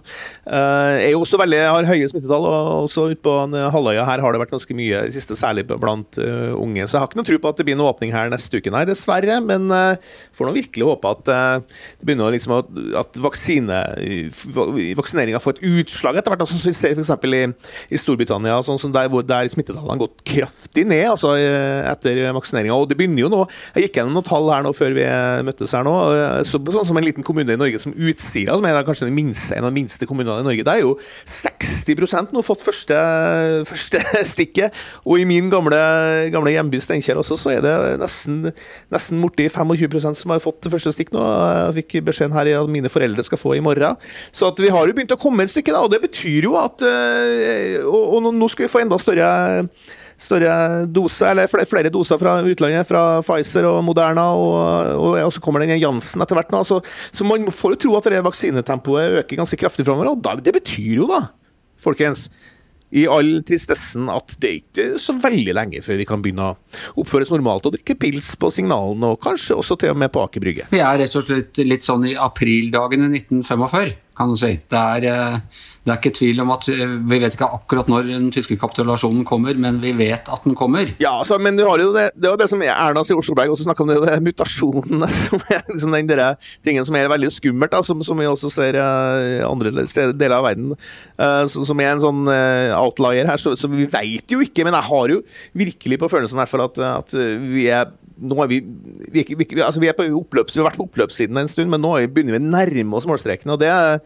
er 0.49 1.11
jo 1.13 1.21
også 1.21 1.37
veldig, 1.39 1.59
har 1.69 1.85
høye 1.87 2.07
smittetall. 2.09 2.47
og 2.49 2.87
Også 2.87 3.05
ute 3.13 3.21
på 3.23 3.31
halvøya 3.71 4.03
her 4.07 4.23
har 4.23 4.33
det 4.33 4.41
vært 4.41 4.51
ganske 4.55 4.75
mye 4.75 5.03
i 5.07 5.13
siste, 5.13 5.37
særlig 5.39 5.63
blant 5.69 6.17
unge. 6.17 6.87
Så 6.89 6.97
jeg 6.97 7.03
har 7.03 7.07
ikke 7.07 7.19
noe 7.19 7.27
tro 7.29 7.37
på 7.39 7.51
at 7.51 7.61
det 7.61 7.65
blir 7.67 7.77
noen 7.77 7.91
åpning 7.93 8.11
her 8.11 8.31
neste 8.33 8.59
uke, 8.59 8.73
nei, 8.73 8.81
dessverre. 8.89 9.37
Men 9.45 9.69
får 10.35 10.49
nå 10.49 10.55
virkelig 10.57 10.89
håpe 10.89 11.13
at 11.13 11.21
det 11.29 12.09
begynner 12.09 12.33
liksom 12.33 12.55
at, 12.57 12.73
at 13.03 13.21
vaksine, 13.23 13.79
vaksineringa 14.99 15.39
får 15.43 15.55
et 15.55 15.63
utslag 15.69 16.19
etter 16.19 16.33
hvert. 16.33 16.43
Sånn 16.49 16.63
som 16.65 16.73
vi 16.73 16.75
ser 16.75 16.97
f.eks. 16.97 17.13
I, 17.29 17.93
i 17.93 18.01
Storbritannia, 18.01 18.57
sånn 18.65 18.81
som 18.81 18.91
der, 18.95 19.07
hvor, 19.13 19.23
der 19.23 19.47
smittetallene 19.53 19.95
har 19.95 20.03
gått 20.03 20.25
kraftig 20.33 20.89
ned. 20.89 21.05
altså 21.13 21.37
etter 21.91 22.21
vaksineringa. 22.35 22.75
Og 22.75 22.89
det 22.89 22.97
begynner 22.99 23.25
jo 23.25 23.31
nå. 23.31 23.41
Jeg 23.75 23.87
gikk 23.87 23.99
gjennom 23.99 24.17
noen 24.17 24.27
tall 24.27 24.49
her 24.53 24.65
nå 24.65 24.73
før 24.75 24.95
vi 24.97 25.05
møttes 25.47 25.75
her 25.75 25.85
nå. 25.87 25.95
Så, 26.47 26.59
sånn 26.59 26.89
som 26.89 26.99
en 26.99 27.05
liten 27.05 27.25
kommune 27.25 27.55
i 27.55 27.59
Norge 27.59 27.81
som 27.81 27.93
Utsira, 27.93 28.57
som 28.57 28.67
er 28.67 28.81
kanskje 28.87 29.09
minste, 29.13 29.55
en 29.57 29.67
av 29.67 29.71
de 29.73 29.79
minste 29.79 30.07
kommunene 30.09 30.43
i 30.43 30.47
Norge, 30.47 30.65
der 30.65 30.79
er 30.79 30.85
jo 30.85 30.95
60% 31.29 32.33
nå 32.33 32.43
fått 32.45 32.63
første, 32.65 32.97
første 33.69 34.03
stikket. 34.33 34.75
Og 35.07 35.21
i 35.21 35.27
min 35.29 35.49
gamle, 35.53 35.79
gamle 36.33 36.55
hjemby 36.55 36.81
Steinkjer 36.83 37.19
også, 37.21 37.37
så 37.39 37.55
er 37.55 37.63
det 37.65 37.75
nesten, 38.01 38.51
nesten 38.93 39.21
borti 39.23 39.47
25% 39.51 40.23
som 40.23 40.33
har 40.33 40.43
fått 40.43 40.69
første 40.71 40.93
stikk 40.95 41.13
nå. 41.15 41.23
Jeg 41.23 41.77
fikk 41.81 41.99
beskjeden 42.09 42.37
her 42.37 42.49
i 42.49 42.57
at 42.57 42.71
mine 42.71 42.91
foreldre 42.91 43.25
skal 43.25 43.41
få 43.41 43.57
i 43.57 43.63
morgen. 43.63 43.99
Så 44.31 44.49
at 44.51 44.61
vi 44.61 44.71
har 44.73 44.87
jo 44.87 44.95
begynt 44.95 45.15
å 45.15 45.19
komme 45.21 45.45
et 45.45 45.53
stykke, 45.53 45.73
da. 45.73 45.83
Og 45.85 45.91
det 45.93 46.01
betyr 46.03 46.49
jo 46.49 46.57
at 46.59 46.81
Og, 46.83 48.01
og 48.17 48.31
nå 48.33 48.47
skal 48.51 48.65
vi 48.65 48.71
få 48.71 48.81
enda 48.83 48.97
større 49.01 49.27
større 50.23 50.53
dose, 50.89 51.27
eller 51.29 51.67
flere 51.69 51.91
doser 51.93 52.19
fra 52.21 52.37
utlandet, 52.41 52.87
fra 52.89 53.03
Pfizer 53.25 53.67
og 53.69 53.81
Moderna, 53.85 54.29
og, 54.37 54.55
og, 54.95 55.19
og 55.25 55.35
så 55.35 55.43
kommer 55.43 55.63
den 55.63 55.75
Jansen 55.77 56.23
etter 56.23 56.39
hvert. 56.39 56.53
nå, 56.53 56.63
så, 56.67 56.79
så, 57.11 57.27
man 57.27 57.51
får 57.51 57.75
jo 57.75 57.81
tro 57.85 57.99
at 57.99 58.09
det 58.13 58.23
vaksinetempoet 58.25 59.21
øker 59.23 59.43
ganske 59.43 59.59
kraftig 59.59 59.85
framover. 59.87 60.13
Og 60.13 60.25
da, 60.25 60.37
det 60.39 60.55
betyr 60.55 61.03
jo 61.03 61.09
da, 61.11 61.27
folkens, 61.83 62.29
i 62.93 63.07
all 63.09 63.39
tristessen 63.41 64.05
at 64.13 64.35
det 64.37 64.49
er 64.49 64.57
ikke 64.59 64.99
så 65.01 65.15
veldig 65.17 65.55
lenge 65.57 65.79
før 65.81 65.97
vi 65.97 66.05
kan 66.05 66.21
begynne 66.21 66.51
å 66.51 67.01
oppføres 67.01 67.31
normalt 67.33 67.65
og 67.65 67.73
drikke 67.73 67.97
pils 67.97 68.35
på 68.37 68.51
signalene, 68.53 69.15
og 69.15 69.21
kanskje 69.23 69.57
også 69.57 69.79
til 69.81 69.95
og 69.95 70.01
med 70.03 70.13
på 70.13 70.21
Aker 70.21 70.43
Brygge. 70.43 70.67
Vi 70.69 70.81
er 70.83 71.01
rett 71.01 71.17
og 71.17 71.25
slett 71.25 71.63
litt 71.65 71.85
sånn 71.85 72.05
i 72.11 72.13
aprildagene 72.13 73.09
1945, 73.09 73.95
kan 74.19 74.33
du 74.33 74.37
si. 74.37 74.55
Det 74.69 74.83
er 74.97 75.09
eh 75.09 75.63
det 75.83 75.91
er 75.91 75.99
ikke 75.99 76.13
tvil 76.15 76.39
om 76.39 76.51
at 76.53 76.67
eh, 76.71 76.93
Vi 77.09 77.19
vet 77.19 77.35
ikke 77.35 77.49
akkurat 77.57 77.89
når 77.91 78.07
den 78.07 78.29
tyske 78.33 78.55
kapitulasjonen 78.59 79.25
kommer, 79.27 79.57
men 79.59 79.81
vi 79.83 79.91
vet 79.97 80.29
at 80.31 80.45
den 80.47 80.55
kommer. 80.55 80.93
Ja, 81.03 81.17
altså, 81.19 81.39
men 81.41 81.59
du 81.59 81.65
har 81.67 81.81
jo 81.81 81.91
det, 81.95 82.09
det 82.15 82.31
jo 82.31 82.39
det 82.39 82.47
som 82.51 82.63
Erna 82.63 83.03
sier 83.03 83.19
Osloberg 83.19 83.51
også 83.51 83.67
snakka 83.67 83.83
om, 83.83 83.91
det, 83.91 83.99
det 84.07 84.19
mutasjonene 84.23 85.09
som 85.25 85.43
er 85.49 85.63
liksom 85.67 85.97
den 85.97 86.11
der, 86.11 86.23
tingen 86.63 86.87
som 86.87 86.95
er 86.99 87.11
veldig 87.11 87.31
skummelt, 87.33 87.73
da, 87.73 87.83
som, 87.83 88.03
som, 88.05 88.19
vi 88.19 88.29
også 88.29 88.51
ser 88.53 88.77
i 88.79 88.83
andre 89.43 89.73
andre 89.73 90.13
deler 90.15 90.37
av 90.37 90.47
verden. 90.47 90.73
Uh, 91.19 91.43
som 91.49 91.81
er 91.83 91.91
en 91.93 92.03
sånn 92.03 92.23
uh, 92.29 92.73
outlier 92.79 93.27
her, 93.29 93.41
så, 93.41 93.55
så, 93.59 93.69
vi 93.71 93.87
veit 93.89 94.31
jo 94.31 94.41
ikke. 94.43 94.65
Men 94.67 94.77
jeg 94.77 94.89
har 94.89 95.13
jo 95.13 95.21
virkelig 95.57 95.99
på 96.01 96.11
følelsen 96.11 96.39
hvert 96.39 96.51
fall 96.51 96.65
at, 96.67 96.79
at 96.93 97.17
vi 97.43 97.67
er 97.73 97.91
nå 98.23 98.37
er 98.43 98.51
vi, 98.51 98.59
vi, 99.11 99.23
vi, 99.25 99.47
altså 99.63 99.81
vi, 99.81 99.89
er 99.89 99.97
på 99.97 100.05
oppløps, 100.05 100.53
vi 100.53 100.61
har 100.61 100.69
vært 100.69 100.77
på 100.79 100.85
oppløpssiden 100.85 101.39
en 101.41 101.49
stund, 101.49 101.71
men 101.73 101.81
nå 101.83 101.95
begynner 102.13 102.37
vi 102.37 102.43
å 102.43 102.51
nærme 102.53 102.99
oss 102.99 103.07
målstreken. 103.09 103.51
og 103.51 103.59
det 103.63 103.71
er 103.73 103.97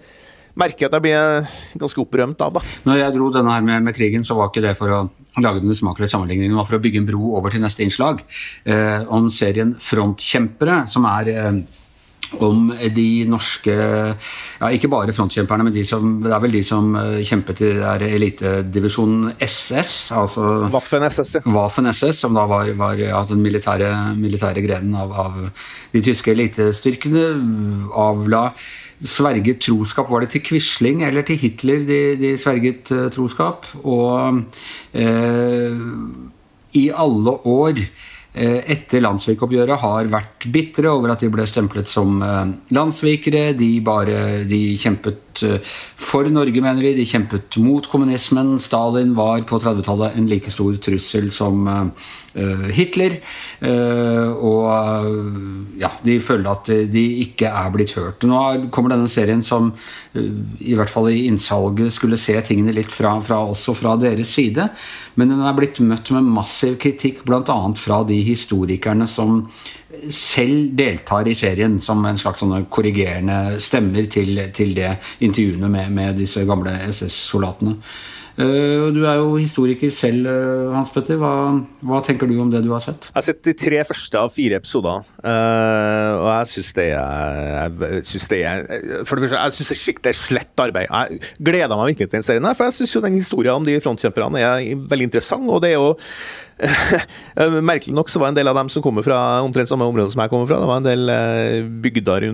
merker 0.57 0.85
jeg 0.85 0.91
at 0.91 0.97
jeg 0.97 1.05
blir 1.05 1.79
ganske 1.83 2.03
opprømt 2.03 2.43
av. 2.43 2.57
da. 2.57 2.65
Når 2.89 3.01
jeg 3.01 3.15
dro 3.15 3.29
denne 3.33 3.55
her 3.55 3.65
med, 3.65 3.87
med, 3.87 3.97
krigen, 3.97 4.25
så 4.27 4.37
var 4.37 4.51
ikke 4.51 4.65
det 4.65 4.75
for 4.79 4.93
å 4.93 5.01
lage 5.37 5.61
den 5.61 5.71
usmakelige 5.73 6.11
sammenligningen, 6.13 6.55
det 6.55 6.59
var 6.59 6.69
for 6.69 6.79
å 6.79 6.83
bygge 6.83 7.01
en 7.03 7.09
bro 7.09 7.33
over 7.37 7.53
til 7.53 7.61
neste 7.61 7.85
innslag. 7.85 8.23
Eh, 8.65 9.03
om 9.13 9.29
serien 9.33 9.75
Frontkjempere, 9.81 10.81
som 10.89 11.05
er 11.09 11.33
eh, 11.33 11.59
om 12.43 12.71
de 12.95 13.07
norske 13.29 13.73
ja, 13.73 14.69
Ikke 14.73 14.89
bare 14.91 15.13
frontkjemperne, 15.15 15.67
men 15.67 15.75
de 15.75 15.83
som, 15.87 16.17
det 16.23 16.33
er 16.33 16.41
vel 16.43 16.57
de 16.57 16.63
som 16.65 16.89
eh, 16.99 17.21
kjempet 17.27 17.61
i 17.63 17.71
elitedivisjonen 18.17 19.37
SS. 19.39 19.93
altså 20.17 20.47
Waffen 20.73 21.07
SS, 21.07 21.37
ja. 21.39 21.43
Waffen 21.55 21.89
SS, 21.91 22.23
Som 22.25 22.35
da 22.37 22.47
var, 22.49 22.71
var 22.79 22.99
ja, 22.99 23.21
den 23.29 23.43
militære, 23.45 23.93
militære 24.19 24.65
grenen 24.65 24.97
av, 24.99 25.13
av 25.13 25.39
de 25.93 26.03
tyske 26.03 26.33
elitestyrkene. 26.35 27.29
Avla 27.97 28.49
sverget 29.03 29.61
troskap. 29.61 30.09
Var 30.09 30.25
det 30.25 30.31
til 30.33 30.43
Quisling 30.47 31.03
eller 31.05 31.25
til 31.25 31.37
Hitler 31.37 31.85
de, 31.85 32.01
de 32.19 32.33
sverget 32.39 32.91
uh, 32.91 33.07
troskap? 33.13 33.67
Og 33.83 34.41
eh, 34.97 35.77
i 36.77 36.89
alle 36.93 37.33
år 37.47 37.81
etter 38.37 39.01
landssvikoppgjøret 39.01 39.81
har 39.81 40.09
vært 40.11 40.47
bitre 40.53 40.91
over 40.93 41.13
at 41.13 41.23
de 41.23 41.29
ble 41.33 41.45
stemplet 41.49 41.89
som 41.89 42.21
landssvikere. 42.73 43.51
De, 43.57 43.71
de 44.49 44.61
kjempet 44.77 45.26
for 45.97 46.27
Norge, 46.31 46.61
mener 46.63 46.83
de. 46.85 46.93
De 46.97 47.07
kjempet 47.07 47.57
mot 47.63 47.85
kommunismen. 47.91 48.55
Stalin 48.61 49.15
var 49.17 49.43
på 49.49 49.59
30-tallet 49.63 50.17
en 50.17 50.29
like 50.29 50.51
stor 50.53 50.77
trussel 50.83 51.29
som 51.35 51.67
Hitler. 52.73 53.17
Og 54.37 55.77
ja, 55.81 55.91
de 56.05 56.17
føler 56.21 56.51
at 56.51 56.71
de 56.93 57.05
ikke 57.23 57.49
er 57.49 57.71
blitt 57.73 57.95
hørt. 57.97 58.25
Nå 58.29 58.69
kommer 58.73 58.93
denne 58.93 59.09
serien 59.11 59.43
som 59.45 59.71
i 60.13 60.75
hvert 60.77 60.91
fall 60.91 61.09
i 61.11 61.25
innsalget 61.27 61.95
skulle 61.95 62.19
se 62.21 62.37
tingene 62.45 62.75
litt 62.75 62.93
fra, 62.93 63.15
fra 63.25 63.41
også 63.47 63.75
fra 63.77 63.95
deres 64.01 64.35
side. 64.37 64.69
Men 65.17 65.33
den 65.33 65.41
er 65.45 65.57
blitt 65.57 65.81
møtt 65.81 66.13
med 66.15 66.29
massiv 66.37 66.77
kritikk 66.81 67.23
bl.a. 67.27 67.57
fra 67.77 68.03
de 68.07 68.21
historikerne 68.25 69.07
som 69.09 69.41
selv 70.13 70.73
deltar 70.77 71.27
i 71.31 71.35
serien 71.37 71.77
som 71.81 72.03
en 72.05 72.19
slags 72.19 72.43
korrigerende 72.73 73.57
stemmer 73.63 74.07
til, 74.11 74.41
til 74.53 74.73
det 74.75 74.97
intervjuene 75.27 75.71
med, 75.71 75.91
med 75.93 76.21
disse 76.21 76.45
gamle 76.47 76.73
SS-soldatene. 76.89 77.77
Uh, 78.37 78.93
du 78.93 78.99
er 79.09 79.15
jo 79.17 79.31
historiker 79.39 79.89
selv, 79.89 80.27
uh, 80.29 80.75
Hans 80.75 80.91
Petter. 80.93 81.17
Hva, 81.17 81.31
hva, 81.89 82.01
tenker 82.05 82.29
du 82.29 82.35
om 82.37 82.51
det 82.53 82.61
du 82.61 82.69
har 82.69 82.83
sett? 82.85 83.07
Jeg 83.09 83.15
har 83.15 83.25
sett 83.25 83.39
de 83.47 83.53
tre 83.57 83.79
første 83.89 84.21
av 84.21 84.29
fire 84.29 84.59
episoder, 84.61 85.07
uh, 85.23 86.11
og 86.19 86.27
jeg 86.29 86.51
syns 86.51 86.69
det 86.77 86.85
det 88.29 88.41
er, 88.45 88.67
For 89.09 89.17
det 89.17 89.25
første, 89.25 89.39
jeg 89.41 89.55
syns 89.57 89.71
det 89.71 89.77
er 89.77 89.81
skikkelig 89.81 90.13
slett 90.19 90.65
arbeid. 90.67 90.85
Jeg 90.85 91.33
gleder 91.49 91.73
meg 91.73 91.95
virkelig 91.95 92.11
til 92.11 92.19
den 92.19 92.27
serien, 92.29 92.45
her, 92.45 92.59
for 92.59 92.69
jeg 92.69 92.77
syns 92.77 92.93
jo 92.93 93.01
den 93.07 93.17
historien 93.17 93.57
om 93.57 93.65
de 93.65 93.79
frontkjemperne 93.81 94.43
er 94.45 94.85
veldig 94.93 95.09
interessant. 95.09 95.49
og 95.49 95.63
det 95.65 95.73
er 95.73 95.79
jo 95.79 95.95
Merkelig 97.69 97.93
nok 97.93 98.09
så 98.09 98.21
var 98.21 98.31
en 98.31 98.37
del 98.37 98.49
av 98.49 98.57
dem 98.57 98.69
som 98.73 98.81
kommer 98.81 99.05
fra 99.05 99.17
omtrent 99.45 99.69
samme 99.69 99.85
område 99.85 100.09
som 100.13 100.23
jeg 100.23 100.31
kommer 100.31 100.49
fra. 100.49 100.59
Det 100.61 100.69
var 100.69 100.81
en 100.81 100.87
del 100.87 101.11
uh, 101.11 101.69
bygder 101.83 102.27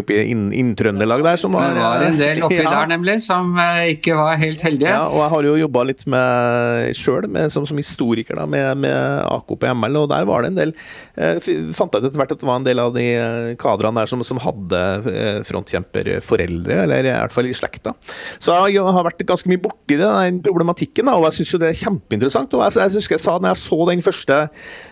oppe 0.00 0.18
i 0.18 0.26
Inn-Trøndelag 0.32 1.24
der 1.24 1.40
som 1.40 1.56
var 1.56 1.72
Det 1.74 1.84
var 1.84 2.04
en 2.04 2.18
del 2.20 2.42
oppi 2.44 2.60
ja. 2.60 2.74
der, 2.74 2.90
nemlig, 2.92 3.16
som 3.24 3.54
ikke 3.88 4.16
var 4.18 4.36
helt 4.40 4.64
heldige. 4.64 4.92
Ja, 4.92 5.06
og 5.08 5.22
jeg 5.22 5.32
har 5.34 5.48
jo 5.48 5.56
jobba 5.62 5.84
litt 5.88 6.04
med 6.10 6.92
sjøl, 6.96 7.28
som, 7.52 7.66
som, 7.68 7.80
historiker, 7.80 8.36
da, 8.36 8.46
med, 8.50 8.82
med 8.84 9.24
AKP-ML, 9.30 10.00
og 10.02 10.10
der 10.12 10.28
var 10.28 10.44
det 10.44 10.52
en 10.52 10.60
del 10.60 10.76
jeg 11.20 11.58
Fant 11.74 11.92
jeg 11.92 12.02
ut 12.02 12.06
etter 12.08 12.18
hvert 12.18 12.32
at 12.32 12.40
det 12.40 12.46
var 12.48 12.58
en 12.60 12.66
del 12.66 12.80
av 12.80 12.92
de 12.94 13.04
kadrene 13.60 14.00
der 14.00 14.08
som, 14.10 14.22
som 14.26 14.38
hadde 14.42 14.80
frontkjemperforeldre, 15.48 16.76
eller 16.84 17.08
i 17.08 17.12
hvert 17.12 17.34
fall 17.34 17.48
i 17.48 17.54
slekta. 17.56 17.92
Så 18.42 18.54
jeg 18.70 18.84
har 18.84 19.06
vært 19.06 19.24
ganske 19.28 19.50
mye 19.50 19.60
borti 19.62 19.98
den 20.00 20.40
problematikken, 20.44 21.08
da, 21.08 21.16
og 21.18 21.28
jeg 21.28 21.40
syns 21.40 21.54
jo 21.54 21.60
det 21.62 21.70
er 21.70 21.80
kjempeinteressant. 21.80 22.54
og 22.56 22.64
jeg, 22.66 22.78
jeg 22.80 22.96
husker 23.00 23.16
jeg 23.16 23.24
sa 23.24 23.36
når 23.38 23.52
jeg 23.52 23.60
så 23.62 23.69
så 23.70 23.86
den 23.88 24.02
første, 24.04 24.38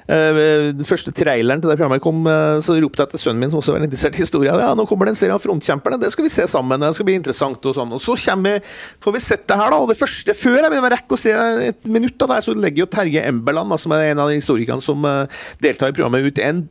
uh, 0.09 0.85
første 0.87 1.15
traileren 1.17 1.63
til 1.63 1.73
det 1.73 1.79
programmet 1.79 2.03
kom, 2.05 2.23
uh, 2.29 2.59
så 2.65 2.77
ropte 2.79 3.05
jeg 3.05 3.15
til 3.15 3.25
sønnen 3.25 3.43
min, 3.43 3.53
som 3.53 3.63
også 3.63 3.75
var 3.75 3.85
interessert 3.85 4.19
i 4.19 4.25
historie, 4.25 4.55
ja, 4.55 4.71
nå 4.79 4.87
kommer 4.89 5.09
det 5.09 5.17
en 5.17 5.21
serie 5.21 5.37
av 5.37 5.43
Frontkjemperne, 5.43 6.01
det 6.03 6.13
skal 6.15 6.29
vi 6.29 6.33
se 6.33 6.47
sammen, 6.51 6.83
det 6.83 6.95
skal 6.97 7.09
bli 7.09 7.19
interessant. 7.19 7.59
Og 7.69 7.75
sånn. 7.75 7.93
Og 7.97 8.03
så 8.03 8.15
kommer, 8.29 8.63
får 9.03 9.17
vi 9.17 9.25
sett 9.25 9.47
det 9.51 9.59
her, 9.59 9.75
da. 9.75 9.83
Og 9.83 9.91
det 9.91 9.99
første, 9.99 10.35
før 10.39 10.61
jeg 10.61 10.73
vil 10.75 10.89
rekke 10.95 11.17
å 11.17 11.21
se 11.21 11.35
et 11.69 11.91
minutt 11.91 12.23
av 12.23 12.31
det 12.31 12.39
her, 12.39 12.47
så 12.47 12.57
legger 12.57 12.85
jo 12.85 12.91
Terje 12.93 13.25
Embeland, 13.29 13.75
som 13.81 13.95
er 13.97 14.13
en 14.13 14.23
av 14.23 14.31
de 14.31 14.39
historikerne 14.39 14.85
som 14.85 15.05
uh, 15.07 15.45
deltar 15.65 15.93
i 15.93 15.97
programmet, 15.97 16.27
ut 16.29 16.43
en, 16.45 16.65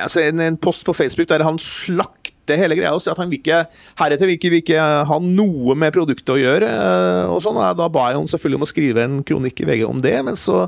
altså 0.00 0.24
en, 0.24 0.42
en 0.48 0.60
post 0.60 0.86
på 0.86 0.96
Facebook 0.96 1.30
der 1.30 1.44
han 1.46 1.60
slakter 1.62 2.23
kutte 2.44 2.58
hele 2.60 2.76
greia 2.76 2.92
og 2.94 3.02
si 3.02 3.10
at 3.10 3.18
han 3.20 3.30
vil 3.30 3.40
ikke, 3.40 3.64
heretter 3.98 4.28
vil 4.28 4.36
ikke, 4.36 4.50
vil 4.52 4.62
ikke 4.62 4.84
ha 5.08 5.18
noe 5.22 5.76
med 5.78 5.94
produktet 5.94 6.34
å 6.34 6.38
gjøre. 6.38 6.68
Eh, 6.68 7.32
og 7.32 7.40
sånn, 7.44 7.56
og 7.56 7.78
Da 7.78 7.88
ba 7.88 8.10
jeg 8.10 8.20
ham 8.20 8.28
selvfølgelig 8.28 8.60
om 8.60 8.66
å 8.66 8.70
skrive 8.70 9.04
en 9.04 9.22
kronikk 9.26 9.64
i 9.64 9.68
VG 9.68 9.84
om 9.88 10.02
det, 10.04 10.14
men 10.26 10.36
så 10.36 10.66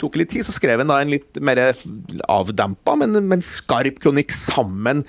tok 0.00 0.16
det 0.16 0.24
litt 0.24 0.32
tid. 0.36 0.46
Så 0.48 0.56
skrev 0.56 0.80
han 0.80 0.90
da 0.90 1.00
en 1.02 1.12
litt 1.12 1.40
mer 1.44 1.60
avdempa, 2.28 2.96
men, 2.98 3.20
men 3.28 3.44
skarp 3.44 4.00
kronikk 4.02 4.32
sammen 4.34 5.04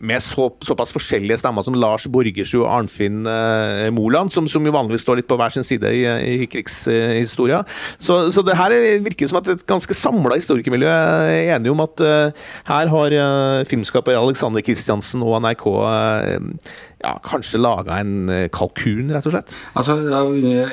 med 0.00 0.22
så, 0.24 0.48
såpass 0.64 0.94
forskjellige 0.94 1.38
stemmer 1.42 1.64
som 1.64 1.76
Lars 1.76 2.06
Borgersrud 2.10 2.64
og 2.64 2.70
Arnfinn 2.72 3.26
eh, 3.28 3.88
Moland, 3.92 4.32
som, 4.32 4.48
som, 4.48 4.64
jo 4.64 4.72
vanligvis 4.72 5.04
står 5.04 5.20
litt 5.20 5.28
på 5.28 5.36
hver 5.36 5.52
sin 5.52 5.66
side 5.66 5.92
i, 5.92 6.04
i 6.08 6.48
krigshistoria. 6.50 7.62
Så, 8.00 8.22
så, 8.32 8.44
det 8.46 8.56
her 8.56 8.74
virker 9.04 9.28
som 9.28 9.40
at 9.42 9.50
et 9.52 9.66
ganske 9.68 9.96
samla 9.96 10.38
historikermiljø 10.40 10.88
er 10.90 11.56
enige 11.56 11.74
om 11.74 11.84
at 11.84 12.04
eh, 12.04 12.46
her 12.70 12.92
har 12.94 13.16
eh, 13.16 13.64
filmskaper 13.68 14.16
Alexander 14.16 14.64
Kristiansen 14.64 15.24
og 15.26 15.36
NRK 15.44 15.66
uh, 15.68 16.64
ja, 17.00 17.12
kanskje 17.24 17.60
laga 17.60 17.96
en 18.00 18.28
kalkun, 18.52 19.08
rett 19.12 19.28
og 19.28 19.34
slett? 19.34 19.54
Altså, 19.78 19.96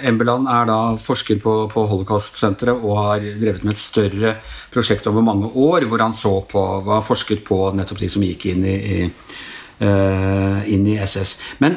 Embeland 0.08 0.50
er 0.52 0.68
da 0.68 0.80
forsker 1.00 1.40
på, 1.44 1.54
på 1.72 1.86
Holocaust-senteret 1.92 2.84
og 2.84 3.00
har 3.00 3.24
drevet 3.40 3.64
med 3.64 3.76
et 3.76 3.82
større 3.82 4.34
prosjekt 4.74 5.08
over 5.08 5.24
mange 5.24 5.52
år, 5.56 5.88
hvor 5.88 6.04
han 6.04 6.16
så 6.16 6.34
på, 6.48 6.66
var 6.88 7.06
forsket 7.06 7.46
på 7.48 7.62
nettopp 7.78 8.04
de 8.04 8.12
som 8.12 8.26
gikk 8.28 8.50
inn 8.52 8.68
i, 8.68 8.76
i 8.76 9.00
inn 9.78 10.88
i 10.90 10.96
SS. 10.98 11.36
Men 11.62 11.76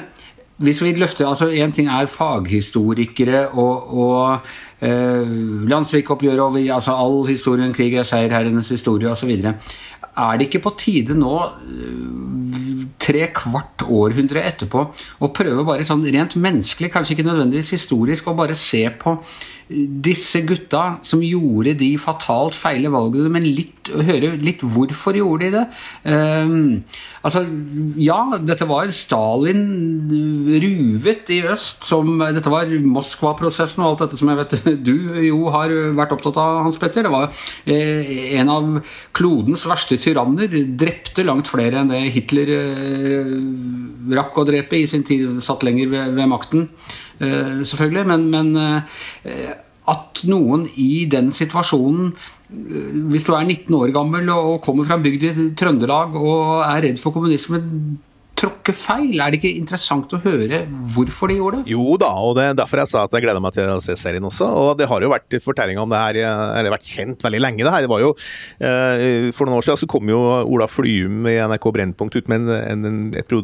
hvis 0.60 0.82
vi 0.84 0.92
løfter 0.92 1.28
altså 1.28 1.48
Én 1.48 1.72
ting 1.72 1.88
er 1.88 2.08
faghistorikere 2.10 3.46
og, 3.48 3.94
og 3.96 4.50
eh, 4.84 5.30
landssvikoppgjøret 5.70 6.40
og 6.40 6.58
altså 6.76 6.96
all 7.00 7.22
historien, 7.28 7.72
krig 7.72 7.96
er 7.96 8.08
seierherrenes 8.08 8.68
historie 8.68 9.08
osv. 9.08 9.30
Er 9.40 10.36
det 10.36 10.48
ikke 10.48 10.64
på 10.66 10.74
tide 10.78 11.16
nå, 11.16 11.36
eh, 11.40 12.84
tre 13.00 13.30
kvart 13.32 13.86
århundre 13.88 14.44
etterpå, 14.50 14.84
å 15.24 15.32
prøve 15.32 15.64
bare 15.64 15.86
sånn 15.86 16.04
rent 16.04 16.36
menneskelig, 16.36 16.92
kanskje 16.92 17.16
ikke 17.16 17.28
nødvendigvis 17.30 17.72
historisk, 17.78 18.28
å 18.28 18.36
bare 18.36 18.58
se 18.58 18.84
på 19.00 19.16
disse 19.70 20.42
gutta 20.46 20.98
som 21.06 21.22
gjorde 21.22 21.76
de 21.78 21.92
fatalt 22.00 22.56
feile 22.58 22.90
valgene, 22.90 23.30
men 23.32 23.46
litt, 23.46 23.90
høre 23.90 24.32
litt 24.42 24.64
hvorfor 24.64 25.16
gjorde 25.16 25.46
de 25.46 25.50
det. 25.54 25.62
Um, 26.10 26.82
altså, 27.26 27.44
ja, 28.00 28.18
dette 28.42 28.66
var 28.70 28.90
Stalin 28.94 29.62
ruvet 30.64 31.30
i 31.30 31.40
øst. 31.52 31.86
Som, 31.86 32.18
dette 32.34 32.52
var 32.52 32.70
Moskva-prosessen 32.70 33.84
og 33.84 33.92
alt 33.92 34.04
dette 34.06 34.20
som 34.20 34.32
jeg 34.32 34.40
vet 34.42 34.56
du 34.88 34.96
jo 35.28 35.44
har 35.54 35.74
vært 35.98 36.16
opptatt 36.16 36.40
av, 36.42 36.62
Hans 36.66 36.80
Petter. 36.80 37.06
Det 37.06 37.14
var 37.14 37.30
eh, 37.70 38.14
en 38.40 38.50
av 38.52 38.72
klodens 39.16 39.66
verste 39.70 40.00
tyranner. 40.02 40.50
Drepte 40.80 41.26
langt 41.26 41.50
flere 41.50 41.84
enn 41.84 41.92
det 41.94 42.02
Hitler 42.16 42.54
eh, 42.56 43.36
rakk 44.18 44.42
å 44.42 44.48
drepe 44.48 44.80
i 44.80 44.88
sin 44.90 45.06
tid, 45.06 45.38
satt 45.44 45.62
lenger 45.66 45.94
ved, 45.94 46.18
ved 46.18 46.30
makten. 46.30 46.66
Eh, 47.20 47.64
selvfølgelig. 47.66 48.06
Men, 48.08 48.28
men 48.32 48.56
eh, 48.56 49.50
at 49.90 50.22
noen 50.30 50.66
i 50.80 51.06
den 51.10 51.30
situasjonen 51.34 52.12
eh, 52.12 53.00
Hvis 53.12 53.26
du 53.26 53.34
er 53.34 53.44
19 53.44 53.74
år 53.76 53.92
gammel 53.94 54.30
og 54.34 54.62
kommer 54.64 54.86
fra 54.86 54.98
en 54.98 55.04
bygd 55.04 55.26
i 55.28 55.50
Trøndelag 55.58 56.16
og 56.16 56.62
er 56.64 56.86
redd 56.86 57.02
for 57.02 57.14
kommunisme, 57.16 57.60
tråkke 58.40 58.72
feil? 58.76 59.18
Er 59.20 59.32
det 59.32 59.40
ikke 59.40 59.52
interessant 59.58 60.12
å 60.16 60.20
høre 60.22 60.62
hvorfor 60.94 61.30
de 61.30 61.36
gjorde 61.38 61.60
det? 61.60 61.74
Jo 61.74 61.96
da, 62.00 62.10
og 62.24 62.36
det 62.38 62.46
er 62.46 62.56
derfor 62.58 62.82
jeg 62.82 62.90
sa 62.92 63.04
at 63.04 63.14
jeg 63.16 63.24
gleder 63.26 63.42
meg 63.42 63.54
til 63.56 63.68
å 63.68 63.80
se 63.84 63.96
serien 64.00 64.26
også. 64.26 64.48
Og 64.48 64.70
det 64.78 64.88
har 64.90 65.04
jo 65.04 65.12
vært 65.12 65.36
fortellinger 65.44 65.84
om 65.84 65.92
det 65.92 66.00
her, 66.00 66.20
eller 66.58 66.74
vært 66.74 66.88
kjent 66.88 67.24
veldig 67.26 67.42
lenge. 67.42 67.64
det 67.66 67.74
her. 67.74 67.84
Det 67.84 67.92
var 67.92 68.04
jo, 68.04 68.14
eh, 68.64 69.30
For 69.36 69.46
noen 69.46 69.58
år 69.58 69.66
siden 69.66 69.82
så 69.82 69.90
kom 69.90 70.08
jo 70.08 70.20
Ola 70.40 70.68
Flyum 70.70 71.28
i 71.28 71.36
NRK 71.50 71.68
Brennpunkt 71.76 72.16
ut 72.16 72.30
med 72.32 72.48
en, 72.48 72.84
en, 72.88 73.00
et 73.18 73.34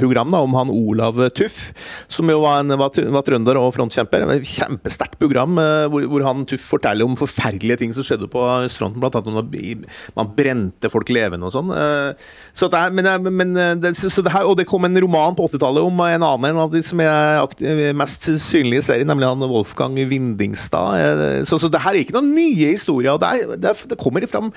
program 0.00 0.32
da, 0.32 0.42
om 0.44 0.56
han 0.56 0.72
Olav 0.72 1.20
Tuff, 1.36 1.72
som 2.08 2.28
jo 2.30 2.40
var, 2.44 2.62
en, 2.62 2.76
var, 2.80 3.26
trønder 3.26 3.60
og 3.60 3.74
frontkjemper. 3.76 4.26
Et 4.38 4.48
kjempesterkt 4.56 5.18
program 5.20 5.60
eh, 5.60 5.86
hvor, 5.92 6.08
hvor, 6.08 6.26
han 6.26 6.46
Tuff 6.48 6.64
forteller 6.76 7.06
om 7.06 7.18
forferdelige 7.18 7.82
ting 7.82 7.94
som 7.96 8.06
skjedde 8.06 8.30
på 8.32 8.42
østfronten, 8.66 9.02
blant 9.02 9.20
annet 9.20 9.86
man 10.16 10.32
brente 10.36 10.88
folk 10.92 11.10
levende 11.12 11.48
og 11.48 11.54
sånn. 11.54 11.72
Eh, 11.76 12.28
så 12.56 12.70
det, 12.72 12.82
men, 12.96 13.10
men 13.36 13.54
det, 13.82 13.92
så 14.00 14.24
det 14.24 14.32
her 14.32 14.45
og 14.46 14.56
det 14.58 14.66
kom 14.68 14.86
en 14.86 14.98
roman 15.02 15.36
på 15.36 15.46
80-tallet 15.50 15.86
om 15.86 16.02
en 16.06 16.26
annen 16.26 16.48
en 16.50 16.60
av 16.62 16.72
de 16.72 16.82
som 16.84 17.00
er 17.02 17.92
mest 17.96 18.28
synlige 18.42 18.82
i 18.82 18.86
serien, 18.86 19.08
nemlig 19.10 19.28
han 19.28 19.44
Wolfgang 19.50 19.98
Vindingstad. 20.10 21.00
Eh, 21.00 21.40
så, 21.48 21.58
så 21.60 21.70
det 21.72 21.82
her 21.84 21.94
er 21.94 22.04
ikke 22.04 22.16
noen 22.16 22.32
nye 22.36 22.70
historier. 22.72 23.18
Det, 23.20 23.32
er, 23.32 23.56
det, 23.56 23.72
er, 23.72 23.90
det 23.92 24.00
kommer 24.00 24.26
fram 24.30 24.52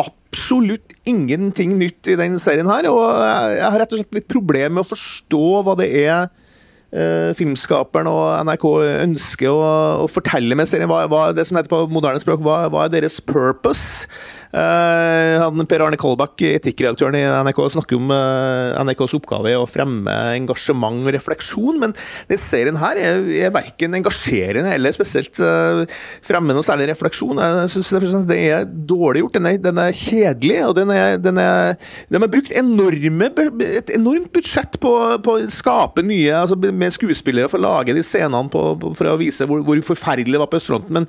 absolutt 0.00 0.94
ingenting 1.08 1.76
nytt 1.80 2.12
i 2.12 2.18
den 2.20 2.38
serien 2.42 2.70
her. 2.70 2.90
Og 2.92 3.02
jeg 3.24 3.66
har 3.66 3.80
rett 3.82 3.96
og 3.96 4.02
slett 4.02 4.20
litt 4.20 4.30
problemer 4.30 4.78
med 4.78 4.84
å 4.84 4.92
forstå 4.92 5.44
hva 5.66 5.76
det 5.80 5.90
er 6.04 6.14
eh, 6.94 7.30
filmskaperen 7.38 8.10
og 8.10 8.24
NRK 8.48 8.66
ønsker 9.06 9.50
å, 9.50 9.62
å 10.04 10.10
fortelle 10.10 10.58
med 10.58 10.70
serien. 10.70 10.90
Hva, 10.90 11.06
hva, 11.10 11.30
det 11.36 11.46
som 11.48 11.58
heter 11.58 11.72
på 11.72 11.86
moderne 11.92 12.22
språk, 12.22 12.42
hva, 12.44 12.64
hva 12.72 12.86
er 12.86 12.94
deres 12.98 13.20
purpose? 13.24 14.08
Uh, 14.50 15.38
han, 15.38 15.62
per 15.70 15.84
Arne 15.84 15.98
Kolbakk, 16.00 16.42
etikkredaktøren 16.42 17.14
i 17.14 17.22
NRK, 17.46 17.60
snakker 17.76 17.98
om 18.00 18.08
uh, 18.10 18.74
NRKs 18.82 19.12
oppgave 19.20 19.52
å 19.54 19.66
fremme 19.70 20.10
engasjement 20.34 21.04
og 21.04 21.12
refleksjon, 21.14 21.78
men 21.78 21.94
den 22.26 22.40
serien 22.40 22.78
her 22.80 22.98
er, 22.98 23.20
er 23.46 23.52
verken 23.54 23.94
engasjerende 24.00 24.72
eller 24.74 24.94
spesielt 24.96 25.38
uh, 25.38 25.84
fremme 26.26 26.56
noe 26.56 26.66
særlig 26.66 26.88
refleksjon. 26.90 27.38
Jeg 27.38 27.70
synes 27.76 28.16
det 28.26 28.40
er 28.50 28.66
dårlig 28.66 29.22
gjort. 29.22 29.38
Den 29.38 29.46
er, 29.52 29.60
den 29.62 29.78
er 29.84 29.94
kjedelig, 29.94 30.56
og 30.66 30.74
den 30.80 30.90
er, 30.96 31.14
den 31.22 31.38
er, 31.38 31.76
de 32.10 32.22
har 32.24 32.32
brukt 32.32 32.50
enorme, 32.50 33.30
et 33.68 33.92
enormt 33.94 34.32
budsjett 34.34 34.80
på, 34.82 34.94
på 35.22 35.36
å 35.36 35.52
skape 35.54 36.02
nye 36.06 36.34
altså 36.40 36.58
med 36.58 36.96
skuespillere 36.96 37.50
for 37.52 37.62
å 37.62 37.68
lage 37.68 37.94
de 37.94 38.02
scenene 38.06 38.50
på, 38.50 38.64
på, 38.82 38.90
for 38.98 39.12
å 39.12 39.20
vise 39.20 39.46
hvor, 39.46 39.62
hvor 39.66 39.78
forferdelig 39.92 40.34
det 40.34 40.42
var 40.42 40.50
på 40.50 40.58
østfronten. 40.58 40.98
men 40.98 41.08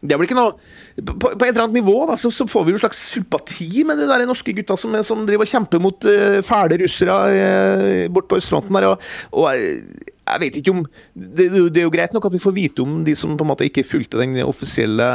det 0.00 0.16
blir 0.16 0.28
ikke 0.28 0.38
noe 0.38 0.54
På, 1.00 1.30
på 1.32 1.44
et 1.44 1.50
eller 1.50 1.66
annet 1.66 1.78
nivå 1.80 1.96
da, 2.08 2.16
så, 2.20 2.32
så, 2.32 2.46
får 2.48 2.66
vi 2.66 2.74
jo 2.74 2.80
slags 2.82 3.00
sympati 3.12 3.84
med 3.88 4.00
de 4.00 4.08
der 4.08 4.24
norske 4.28 4.54
gutta 4.56 4.76
som, 4.80 4.96
som 5.06 5.26
driver 5.28 5.46
og 5.46 5.52
kjemper 5.52 5.82
mot 5.82 6.08
uh, 6.08 6.40
fæle 6.44 6.80
russere 6.82 7.18
uh, 7.30 8.06
bort 8.12 8.28
på 8.28 8.40
østfronten 8.40 8.76
der. 8.76 8.88
Og, 8.90 9.10
og 9.32 9.46
jeg 10.34 10.42
vet 10.44 10.58
ikke 10.60 10.74
om 10.74 10.82
det, 11.14 11.48
det, 11.50 11.80
er 11.80 11.86
jo 11.86 11.92
greit 11.92 12.14
nok 12.14 12.26
at 12.28 12.34
vi 12.34 12.42
får 12.42 12.54
vite 12.56 12.84
om 12.84 13.00
de 13.06 13.14
som 13.18 13.36
på 13.38 13.44
en 13.44 13.50
måte 13.50 13.66
ikke 13.66 13.84
fulgte 13.86 14.20
den 14.20 14.38
offisielle 14.44 15.06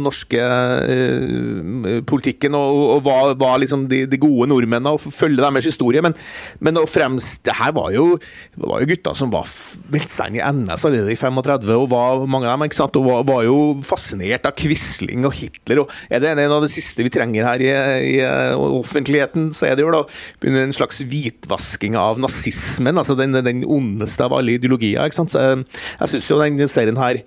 norske 0.00 0.40
eh, 0.40 2.00
politikken, 2.08 2.56
og, 2.58 2.80
og 2.96 3.04
var, 3.06 3.34
var 3.40 3.60
liksom 3.62 3.86
de, 3.90 4.04
de, 4.10 4.20
gode 4.20 4.48
nordmennene, 4.50 4.94
og 4.94 5.14
følge 5.14 5.42
deres 5.42 5.68
historie. 5.68 6.02
Men, 6.04 6.16
men 6.64 6.80
fremst, 6.90 7.42
det 7.46 7.56
her 7.58 7.74
var 7.76 7.92
jo, 7.94 8.18
var 8.60 8.82
jo 8.82 8.90
gutter 8.90 9.16
som 9.18 9.32
var 9.32 9.48
meldt 9.92 10.12
seg 10.12 10.32
inn 10.32 10.40
i 10.40 10.44
NS 10.44 10.86
allerede 10.88 11.14
i 11.14 11.18
35, 11.20 11.70
og 11.76 11.88
var, 11.92 12.24
mange 12.30 12.48
av 12.48 12.58
dem 12.58 12.68
ikke 12.68 12.80
sant, 12.80 12.98
og 13.00 13.08
var, 13.08 13.24
var 13.28 13.44
jo 13.46 13.58
fascinert 13.86 14.48
av 14.48 14.56
Quisling 14.58 15.26
og 15.28 15.36
Hitler. 15.38 15.84
og 15.84 15.94
Er 16.08 16.22
det 16.22 16.34
en 16.34 16.44
av 16.46 16.64
det 16.64 16.72
siste 16.74 17.04
vi 17.04 17.12
trenger 17.14 17.48
her 17.48 17.64
i, 17.64 17.70
i 18.14 18.16
offentligheten, 18.24 19.52
så 19.56 19.70
er 19.70 19.78
det 19.78 19.86
jo 19.86 19.94
da 19.94 20.04
en 20.44 20.74
slags 20.74 21.02
hvitvasking 21.04 21.98
av 21.98 22.20
nazismen, 22.22 22.98
altså 23.00 23.16
den, 23.18 23.36
den 23.44 23.64
ondeste 23.64 24.26
av 24.26 24.34
alle 24.36 24.56
ideologier. 24.58 24.63
Ikke 24.72 25.10
sant? 25.12 25.34
Så 25.34 25.40
jeg 25.40 26.08
syns 26.14 26.30
jo 26.30 26.40
den 26.40 26.68
serien 26.68 26.96
her 27.00 27.22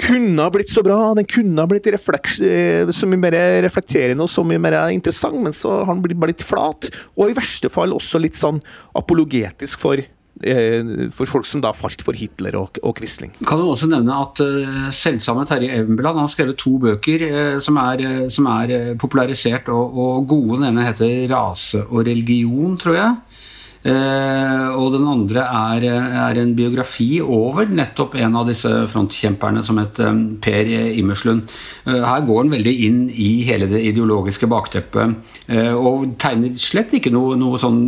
kunne 0.00 0.42
ha 0.42 0.50
blitt 0.52 0.72
så 0.72 0.82
bra. 0.84 0.98
Den 1.16 1.28
kunne 1.28 1.60
ha 1.60 1.70
blitt 1.70 1.86
refleks, 1.94 2.40
så 2.40 3.10
mye 3.10 3.22
mer 3.26 3.36
reflekterende 3.64 4.26
og 4.26 4.32
så 4.32 4.44
mye 4.46 4.62
mer 4.62 4.78
interessant, 4.94 5.38
men 5.42 5.54
så 5.56 5.82
har 5.82 5.92
den 5.92 6.02
blitt 6.04 6.20
bare 6.20 6.34
litt 6.34 6.44
flat. 6.44 6.90
Og 7.18 7.30
i 7.30 7.38
verste 7.38 7.70
fall 7.72 7.94
også 7.94 8.22
litt 8.22 8.38
sånn 8.38 8.62
apologetisk 8.98 9.82
for 9.82 10.00
eh, 10.00 11.08
for 11.14 11.30
folk 11.30 11.46
som 11.46 11.62
da 11.62 11.70
falt 11.76 12.02
for 12.04 12.18
Hitler 12.18 12.58
og, 12.58 12.80
og 12.82 12.96
Quisling. 12.98 13.34
Kan 13.46 13.62
du 13.62 13.68
også 13.68 13.88
nevne 13.90 14.18
at 14.24 14.42
uh, 14.42 14.90
selvsamme 14.94 15.46
Terje 15.48 15.70
Evenbeland 15.78 16.18
har 16.24 16.30
skrevet 16.32 16.58
to 16.60 16.76
bøker 16.82 17.26
uh, 17.28 17.56
som 17.62 17.78
er, 17.84 18.02
uh, 18.02 18.26
som 18.32 18.50
er 18.56 18.94
popularisert 19.00 19.70
og, 19.72 19.94
og, 19.94 20.28
gode. 20.28 20.58
Den 20.58 20.72
ene 20.72 20.88
heter 20.88 21.28
'Rase 21.30 21.86
og 21.86 22.06
religion', 22.08 22.78
tror 22.80 22.98
jeg. 22.98 23.42
Eh, 23.84 24.68
og 24.80 24.94
den 24.94 25.04
andre 25.04 25.42
er, 25.44 25.84
er, 25.92 26.38
en 26.40 26.54
biografi 26.56 27.18
over 27.20 27.68
nettopp 27.68 28.14
en 28.16 28.38
av 28.40 28.48
disse 28.48 28.70
frontkjemperne 28.88 29.60
som 29.64 29.76
het 29.76 30.00
um, 30.00 30.22
Per 30.40 30.70
Immerslund. 30.96 31.52
Eh, 31.84 32.00
her 32.00 32.24
går 32.24 32.40
han 32.40 32.52
veldig 32.54 32.74
inn 32.86 33.02
i 33.12 33.28
hele 33.44 33.68
det 33.68 33.82
ideologiske 33.90 34.48
bakteppet 34.48 35.12
eh, 35.52 35.74
og 35.76 36.14
tegner 36.22 36.56
slett 36.60 36.94
ikke 36.96 37.12
noe, 37.12 37.36
noe 37.36 37.60
sånn 37.60 37.82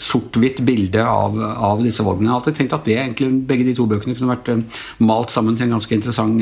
sort-hvitt 0.00 0.62
bilde 0.64 1.04
av, 1.04 1.36
av, 1.36 1.84
disse 1.84 2.06
valgene. 2.06 2.30
Jeg 2.30 2.32
har 2.32 2.40
alltid 2.40 2.58
tenkt 2.62 2.78
at 2.78 2.88
det 2.88 2.96
egentlig, 2.96 3.28
begge 3.50 3.68
de 3.68 3.76
to 3.76 3.86
bøkene 3.90 4.16
kunne 4.16 4.32
vært 4.32 4.80
malt 5.04 5.34
sammen 5.34 5.58
til 5.58 5.68
en 5.68 5.76
ganske 5.76 5.98
interessant 5.98 6.40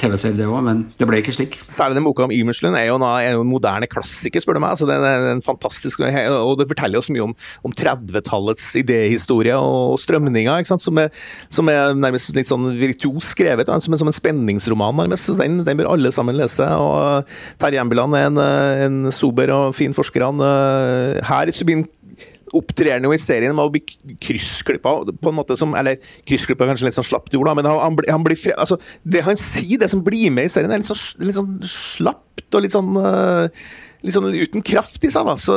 TV-serie, 0.00 0.38
det 0.38 0.48
òg, 0.48 0.62
men 0.64 0.86
det 0.96 1.08
ble 1.08 1.20
ikke 1.20 1.36
slik. 1.36 1.60
Særlig 1.68 2.00
den 2.00 2.08
boka 2.08 2.24
om 2.24 2.32
Immerslund 2.32 2.80
er 2.80 2.88
jo, 2.88 2.96
en 2.96 3.44
moderne 3.48 3.88
klassiker, 3.90 4.40
spør 4.40 4.56
du 4.56 4.64
meg. 4.64 4.72
Altså, 4.72 4.88
det 4.88 4.96
er 4.96 5.28
en 5.34 5.44
fantastisk, 5.44 6.00
og 6.00 6.56
det 6.60 6.70
forteller 6.72 6.96
jo 6.96 7.04
så 7.04 7.12
mye 7.14 7.28
om, 7.28 7.36
om 7.68 7.76
30 7.76 8.21
1800-tallets 8.22 8.72
idéhistorie 8.80 9.56
og 9.58 9.98
strømninger, 10.00 10.64
som 10.64 10.98
er, 10.98 11.10
som, 11.52 11.68
er, 11.68 11.94
nærmest 11.94 12.34
litt 12.36 12.50
sånn 12.50 12.72
virtuos 12.78 13.32
skrevet, 13.32 13.70
som, 13.82 13.96
som 13.98 14.10
en 14.10 14.16
spenningsroman, 14.16 14.96
nærmest. 15.02 15.32
Den, 15.38 15.62
den, 15.66 15.80
bør 15.80 15.92
alle 15.92 16.12
sammen 16.12 16.38
lese. 16.38 16.66
og 16.66 17.28
Terje 17.60 17.82
Embeland 17.82 18.16
er 18.16 18.28
en, 18.30 18.38
en 18.86 19.12
sober 19.12 19.52
og 19.54 19.74
fin 19.76 19.94
forsker. 19.96 20.24
Han, 20.24 20.42
eh, 20.42 21.20
her 21.26 21.52
så 21.52 21.66
opptrer 22.52 22.98
han 22.98 23.06
jo 23.06 23.14
i 23.14 23.20
serien 23.20 23.54
med 23.56 23.64
å 23.64 23.72
bli 23.72 23.80
kryssklippa 24.20 24.90
på 25.08 25.30
en 25.30 25.36
måte 25.38 25.56
som 25.56 25.72
Eller 25.78 26.02
kryssklippa 26.28 26.66
er 26.66 26.72
kanskje 26.72 26.90
litt 26.90 26.98
sånn 26.98 27.06
slapt 27.08 27.32
ord, 27.32 27.48
da, 27.48 27.54
men 27.56 27.68
han, 27.70 28.02
han 28.04 28.26
blir 28.26 28.36
fre, 28.36 28.52
altså, 28.60 28.76
Det 29.00 29.22
han 29.24 29.40
sier, 29.40 29.78
det 29.80 29.88
som 29.88 30.02
blir 30.04 30.28
med 30.34 30.50
i 30.50 30.52
serien, 30.52 30.72
er 30.74 30.82
litt 30.82 30.90
sånn, 30.90 31.24
litt 31.24 31.38
sånn 31.38 31.54
slapt 31.64 32.52
og 32.52 32.60
litt 32.60 32.74
sånn 32.74 32.92
uh, 33.00 33.48
litt 34.02 34.16
sånn 34.16 34.28
uten 34.32 34.64
kraft 34.66 35.04
i 35.06 35.10
seg. 35.12 35.26
da, 35.28 35.36
så, 35.40 35.56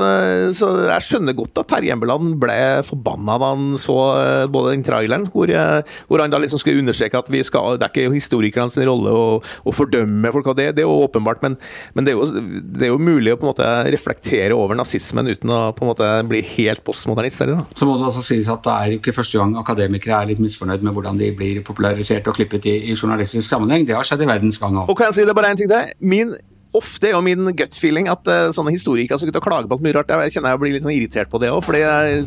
så 0.57 0.71
jeg 0.85 1.05
skjønner 1.07 1.35
godt 1.37 1.61
at 1.61 1.69
Terje 1.71 1.95
Embeland 1.95 2.35
ble 2.41 2.57
forbanna 2.85 3.37
da 3.41 3.51
han 3.53 3.75
så 3.79 3.97
eh, 4.19 4.45
både 4.51 4.75
den 4.75 4.85
traileren, 4.85 5.27
hvor, 5.33 5.49
eh, 5.49 5.81
hvor, 6.09 6.21
han 6.21 6.33
da 6.33 6.39
liksom 6.41 6.61
skulle 6.61 6.83
understreke 6.83 7.19
at 7.19 7.31
vi 7.33 7.41
skal, 7.45 7.79
det 7.79 7.87
er 7.87 7.93
ikke 7.93 8.15
historikernes 8.15 8.77
rolle 8.85 9.13
å, 9.13 9.25
å, 9.41 9.75
fordømme 9.75 10.31
folk. 10.35 10.51
og 10.51 10.59
Det, 10.59 10.69
det 10.77 10.85
er 10.85 10.89
jo 10.89 11.05
åpenbart, 11.07 11.41
men, 11.45 11.57
men 11.97 12.07
det, 12.07 12.13
er 12.13 12.19
jo, 12.19 12.27
det, 12.61 12.87
er 12.87 12.93
jo, 12.93 13.01
mulig 13.05 13.33
å 13.33 13.39
på 13.39 13.47
en 13.47 13.53
måte 13.53 13.69
reflektere 13.93 14.55
over 14.57 14.77
nazismen 14.77 15.29
uten 15.31 15.53
å 15.53 15.61
på 15.75 15.85
en 15.85 15.91
måte 15.91 16.11
bli 16.29 16.41
helt 16.55 16.83
postmodernist. 16.85 17.43
Eller, 17.45 17.61
da. 17.61 17.77
Så 17.77 17.87
må 17.89 17.97
det 17.99 18.09
også 18.09 18.25
sies 18.25 18.49
at 18.51 18.63
det 18.65 18.75
er 18.75 18.97
ikke 18.99 19.15
første 19.15 19.41
gang 19.41 19.55
akademikere 19.61 20.21
er 20.21 20.31
litt 20.31 20.43
misfornøyd 20.43 20.85
med 20.85 20.95
hvordan 20.95 21.19
de 21.21 21.31
blir 21.35 21.63
popularisert 21.65 22.27
og 22.29 22.37
klippet 22.37 22.69
i, 22.71 22.77
i 22.91 22.97
journalistisk 22.97 23.49
sammenheng. 23.49 23.87
Det 23.87 23.97
har 23.97 24.07
skjedd 24.07 24.25
i 24.25 24.29
verdens 24.29 24.61
gang 24.61 24.77
òg. 24.81 24.91
Og 24.91 24.99
kan 24.99 25.12
jeg 25.12 25.19
si 25.19 25.27
det 25.27 25.38
bare 25.38 25.53
en 25.53 25.60
ting 25.60 25.71
til? 25.71 25.95
Min 26.05 26.36
ofte 26.77 27.09
er 27.09 27.15
jo 27.15 27.23
min 27.25 27.49
gut 27.57 27.77
feeling 27.79 28.09
at 28.11 28.27
uh, 28.29 28.51
sånne 28.55 28.75
historikere 28.75 29.19
som 29.21 29.31
klager 29.31 29.69
på 29.69 29.77
alt 29.77 29.85
mye 29.85 29.95
rart, 29.97 30.13
jeg 30.25 30.38
kjenner 30.38 30.55
jeg 30.55 30.63
blir 30.63 30.75
litt 30.75 30.85
sånn 30.85 30.95
irritert 30.95 31.31
på 31.31 31.41
det 31.41 31.51
òg. 31.53 31.65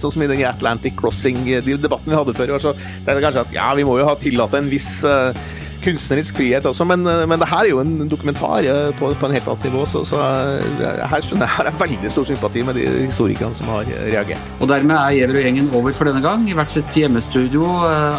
Sånn 0.01 0.15
som 0.15 0.25
i 0.25 0.31
den 0.31 0.45
Atlantic 0.49 0.99
Crossing-debatten 0.99 2.13
vi 2.13 2.19
hadde 2.19 2.37
før, 2.37 2.59
så 2.63 2.75
det 2.75 3.15
er 3.15 3.25
kanskje 3.25 3.47
at 3.47 3.57
ja, 3.57 3.71
vi 3.79 3.87
må 3.89 3.99
jo 4.01 4.09
ha 4.09 4.19
tillate 4.21 4.61
en 4.61 4.71
viss 4.73 4.91
uh, 5.07 5.33
kunstnerisk 5.85 6.37
frihet 6.37 6.67
også, 6.67 6.85
men, 6.89 7.07
eh, 7.07 7.25
men, 7.29 7.39
det 7.39 7.49
her 7.49 7.65
er 7.65 7.71
jo 7.71 7.81
en 7.83 8.09
dokumentar 8.11 8.67
på, 8.99 9.13
på 9.15 9.29
en 9.29 9.35
helt 9.37 9.49
annet 9.49 9.67
nivå, 9.69 9.85
så, 9.87 10.03
så 10.07 10.19
her 10.19 11.23
skjønner 11.25 11.47
jeg 11.47 11.55
har 11.57 11.69
jeg 11.71 11.79
veldig 11.81 12.13
stor 12.13 12.29
sympati 12.33 12.65
med 12.67 12.79
de 12.81 12.87
historikerne 13.05 13.55
som 13.55 13.71
har 13.73 13.89
reagert. 14.09 14.53
Og 14.59 14.71
dermed 14.71 14.97
er 14.99 15.17
Gjever 15.19 15.39
og 15.41 15.47
gjengen 15.47 15.71
over 15.75 15.97
for 15.97 16.11
denne 16.11 16.23
gang. 16.23 16.45
I 16.51 16.55
hvert 16.59 16.71
sitt 16.71 16.99
hjemmestudio. 16.99 17.67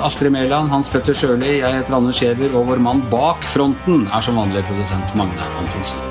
Astrid 0.08 0.34
Mæland, 0.36 0.72
Hans 0.74 0.92
Petter 0.92 1.16
Sjøli, 1.16 1.60
jeg 1.60 1.80
heter 1.80 2.00
Anders 2.00 2.20
Giæver, 2.24 2.56
og 2.56 2.72
vår 2.72 2.84
mann 2.84 3.04
bak 3.12 3.46
fronten 3.54 4.08
er 4.08 4.24
som 4.26 4.40
vanlig 4.40 4.66
produsent 4.68 5.20
Magne 5.20 5.52
Antonsen. 5.62 6.09